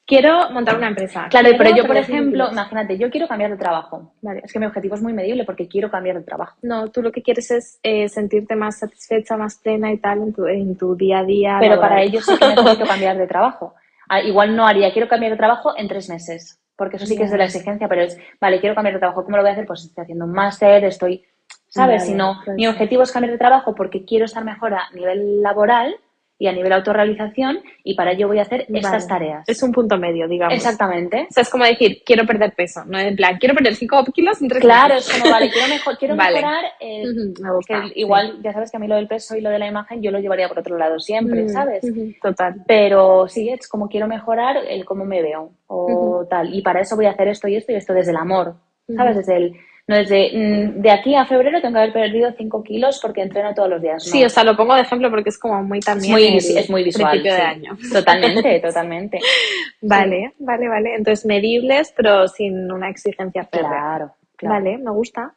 quiero 0.07 0.51
montar 0.51 0.77
una 0.77 0.89
empresa. 0.89 1.27
Claro, 1.29 1.49
quiero 1.49 1.59
pero 1.59 1.71
yo, 1.77 1.83
por 1.83 1.89
perder 1.89 2.05
5 2.05 2.17
ejemplo, 2.19 2.49
imagínate, 2.53 2.97
yo 2.99 3.11
quiero 3.11 3.29
cambiar 3.29 3.51
de 3.51 3.57
trabajo. 3.57 4.13
Vale. 4.23 4.41
Es 4.45 4.53
que 4.53 4.59
mi 4.59 4.67
objetivo 4.67 4.95
es 4.95 5.03
muy 5.03 5.13
medible 5.13 5.45
porque 5.45 5.69
quiero 5.69 5.91
cambiar 5.91 6.17
de 6.17 6.23
trabajo. 6.25 6.57
No, 6.63 6.89
tú 6.91 7.03
lo 7.03 7.13
que 7.13 7.23
quieres 7.23 7.51
es 7.51 7.79
eh, 7.83 8.09
sentirte 8.09 8.55
más 8.57 8.79
satisfecha, 8.79 9.37
más 9.37 9.57
plena 9.63 9.93
y 9.93 9.99
tal 9.99 10.19
en 10.23 10.33
tu, 10.33 10.47
en 10.47 10.77
tu 10.77 10.95
día 10.97 11.19
a 11.19 11.25
día. 11.25 11.57
Pero 11.61 11.75
laboral. 11.75 11.91
para 11.91 12.03
ello 12.03 12.21
sí 12.21 12.37
que 12.39 12.47
necesito 12.55 12.87
cambiar 12.87 13.19
de 13.19 13.27
trabajo. 13.27 13.75
Ah, 14.09 14.21
Igual 14.23 14.55
no 14.55 14.67
haría, 14.67 14.93
quiero 14.93 15.09
cambiar 15.09 15.33
de 15.33 15.39
trabajo 15.39 15.77
en 15.77 15.89
tres 15.89 16.09
meses, 16.09 16.61
porque 16.77 16.97
eso 16.97 17.07
sí 17.07 17.17
que 17.17 17.25
es 17.25 17.31
de 17.33 17.39
la 17.39 17.45
exigencia, 17.47 17.89
pero 17.89 18.03
es, 18.03 18.17
vale, 18.41 18.61
quiero 18.61 18.77
cambiar 18.77 18.95
de 18.95 19.01
trabajo, 19.01 19.25
¿cómo 19.25 19.37
lo 19.37 19.43
voy 19.43 19.51
a 19.51 19.53
hacer? 19.55 19.67
Pues 19.67 19.85
estoy 19.85 20.03
haciendo 20.03 20.27
un 20.27 20.33
máster, 20.33 20.85
estoy, 20.85 21.25
¿sabes? 21.69 22.03
Vale, 22.03 22.11
Si 22.13 22.15
no, 22.15 22.41
pues 22.45 22.57
mi 22.57 22.63
sí. 22.63 22.69
objetivo 22.69 23.03
es 23.03 23.11
cambiar 23.11 23.33
de 23.33 23.39
trabajo 23.39 23.75
porque 23.75 24.05
quiero 24.05 24.27
estar 24.27 24.45
mejor 24.45 24.75
a 24.75 24.89
nivel 24.95 25.43
laboral 25.43 25.97
y 26.39 26.49
a 26.49 26.53
nivel 26.53 26.73
autorrealización 26.73 27.61
y 27.83 27.95
para 27.95 28.13
ello 28.13 28.29
voy 28.29 28.39
a 28.39 28.43
hacer 28.43 28.67
estas 28.69 28.93
Vale. 28.93 29.07
tareas. 29.07 29.49
Es 29.49 29.63
un 29.63 29.73
punto 29.73 29.97
medio, 29.97 30.29
digamos. 30.29 30.55
Exactamente. 30.55 31.27
O 31.31 31.33
sea, 31.33 31.43
es 31.43 31.51
como 31.51 31.65
decir, 31.65 32.03
quiero 32.05 32.27
perder 32.27 32.53
peso, 32.55 32.85
no 32.85 32.99
en 32.99 33.17
plan, 33.17 33.39
quiero 33.39 33.55
perder 33.55 33.75
5 33.75 34.05
kilos 34.13 34.43
en 34.43 34.49
3 34.49 34.61
Claro, 34.61 34.95
es 34.95 35.09
como, 35.11 35.31
vale, 35.31 35.51
quiero, 35.51 35.69
mejor, 35.69 35.97
quiero 35.99 36.17
Vale. 36.17 36.37
mejorar 36.37 36.65
eh, 36.81 37.05
Me 37.41 37.53
gusta. 37.53 37.81
que 37.83 37.89
sí. 37.89 37.93
igual, 37.97 38.41
ya 38.43 38.53
sabes 38.53 38.71
que 38.71 38.77
a 38.77 38.81
mí 38.81 38.87
lo 38.87 38.97
del 38.97 39.09
peso 39.09 39.37
y 39.37 39.41
lo 39.41 39.51
de 39.51 39.59
la 39.59 39.67
imagen 39.67 40.03
yo 40.03 40.11
lo 40.11 40.19
llevaría 40.19 40.49
por 40.49 40.59
otro 40.59 40.77
lado 40.77 40.99
siempre, 40.99 41.49
¿sabes? 41.49 41.83
Total. 42.21 42.55
Pero 42.67 43.29
sí, 43.29 43.49
es 43.49 43.69
como 43.69 43.89
quiero 43.89 44.07
mejorar 44.07 44.59
el 44.69 44.85
cómo 44.85 45.05
me 45.05 45.23
veo 45.23 45.53
o 45.69 46.27
tal. 46.29 46.55
Y 46.55 46.63
para 46.63 46.81
eso 46.81 46.97
voy 46.97 47.07
a 47.07 47.11
hacer 47.11 47.29
esto 47.29 47.49
y 47.49 47.57
esto 47.57 47.73
y 47.73 47.77
esto 47.77 47.95
desde 47.95 48.11
el 48.11 48.17
amor, 48.19 48.57
¿sabes? 48.95 49.17
Desde 49.17 49.37
el, 49.37 49.53
no 49.89 49.97
desde, 49.97 50.31
mm, 50.35 50.81
de 50.83 50.91
aquí 50.91 51.15
a 51.15 51.25
febrero 51.27 51.61
tengo 51.61 51.75
que 51.75 51.79
haber 51.81 51.93
perdido 51.93 52.33
5 52.37 52.63
kilos 52.65 52.99
porque 53.01 53.23
entreno 53.23 53.55
todos 53.55 53.69
los 53.71 53.81
días. 53.81 54.03
Sí, 54.03 54.21
no. 54.21 54.27
o 54.27 54.29
sea, 54.29 54.43
lo 54.43 54.57
pongo 54.57 54.75
de 54.75 54.81
ejemplo 54.81 55.11
porque 55.11 55.29
es 55.29 55.39
como 55.39 55.63
muy 55.63 55.79
es 55.79 55.85
también 55.85 56.11
muy, 56.13 56.25
el 56.27 56.35
vis- 56.35 56.57
es 56.57 56.69
muy 56.71 56.83
visual. 56.83 57.09
principio 57.11 57.33
de 57.35 57.39
sí. 57.41 57.45
año. 57.47 57.79
Totalmente, 57.93 58.61
totalmente. 58.61 59.21
Vale, 59.83 60.33
vale, 60.39 60.69
vale. 60.69 60.95
Entonces, 60.97 61.25
medibles, 61.27 61.93
pero 61.97 62.27
sin 62.27 62.73
una 62.73 62.89
exigencia 62.91 63.45
férrea. 63.45 63.69
Claro, 63.69 64.15
claro. 64.37 64.55
Vale, 64.55 64.79
me 64.79 64.91
gusta. 64.91 65.33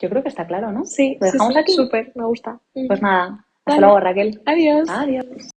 Yo 0.00 0.08
creo 0.08 0.22
que 0.22 0.28
está 0.30 0.46
claro, 0.46 0.72
¿no? 0.72 0.84
Sí, 0.84 1.16
¿Lo 1.20 1.26
sí, 1.26 1.32
dejamos 1.32 1.54
sí, 1.54 1.60
aquí? 1.60 1.72
súper, 1.72 2.12
me 2.16 2.24
gusta. 2.24 2.58
Pues 2.72 3.00
nada, 3.02 3.44
hasta 3.58 3.70
Vale. 3.72 3.80
luego 3.80 4.00
Raquel. 4.00 4.40
Adiós. 4.46 4.88
Adiós. 4.88 5.50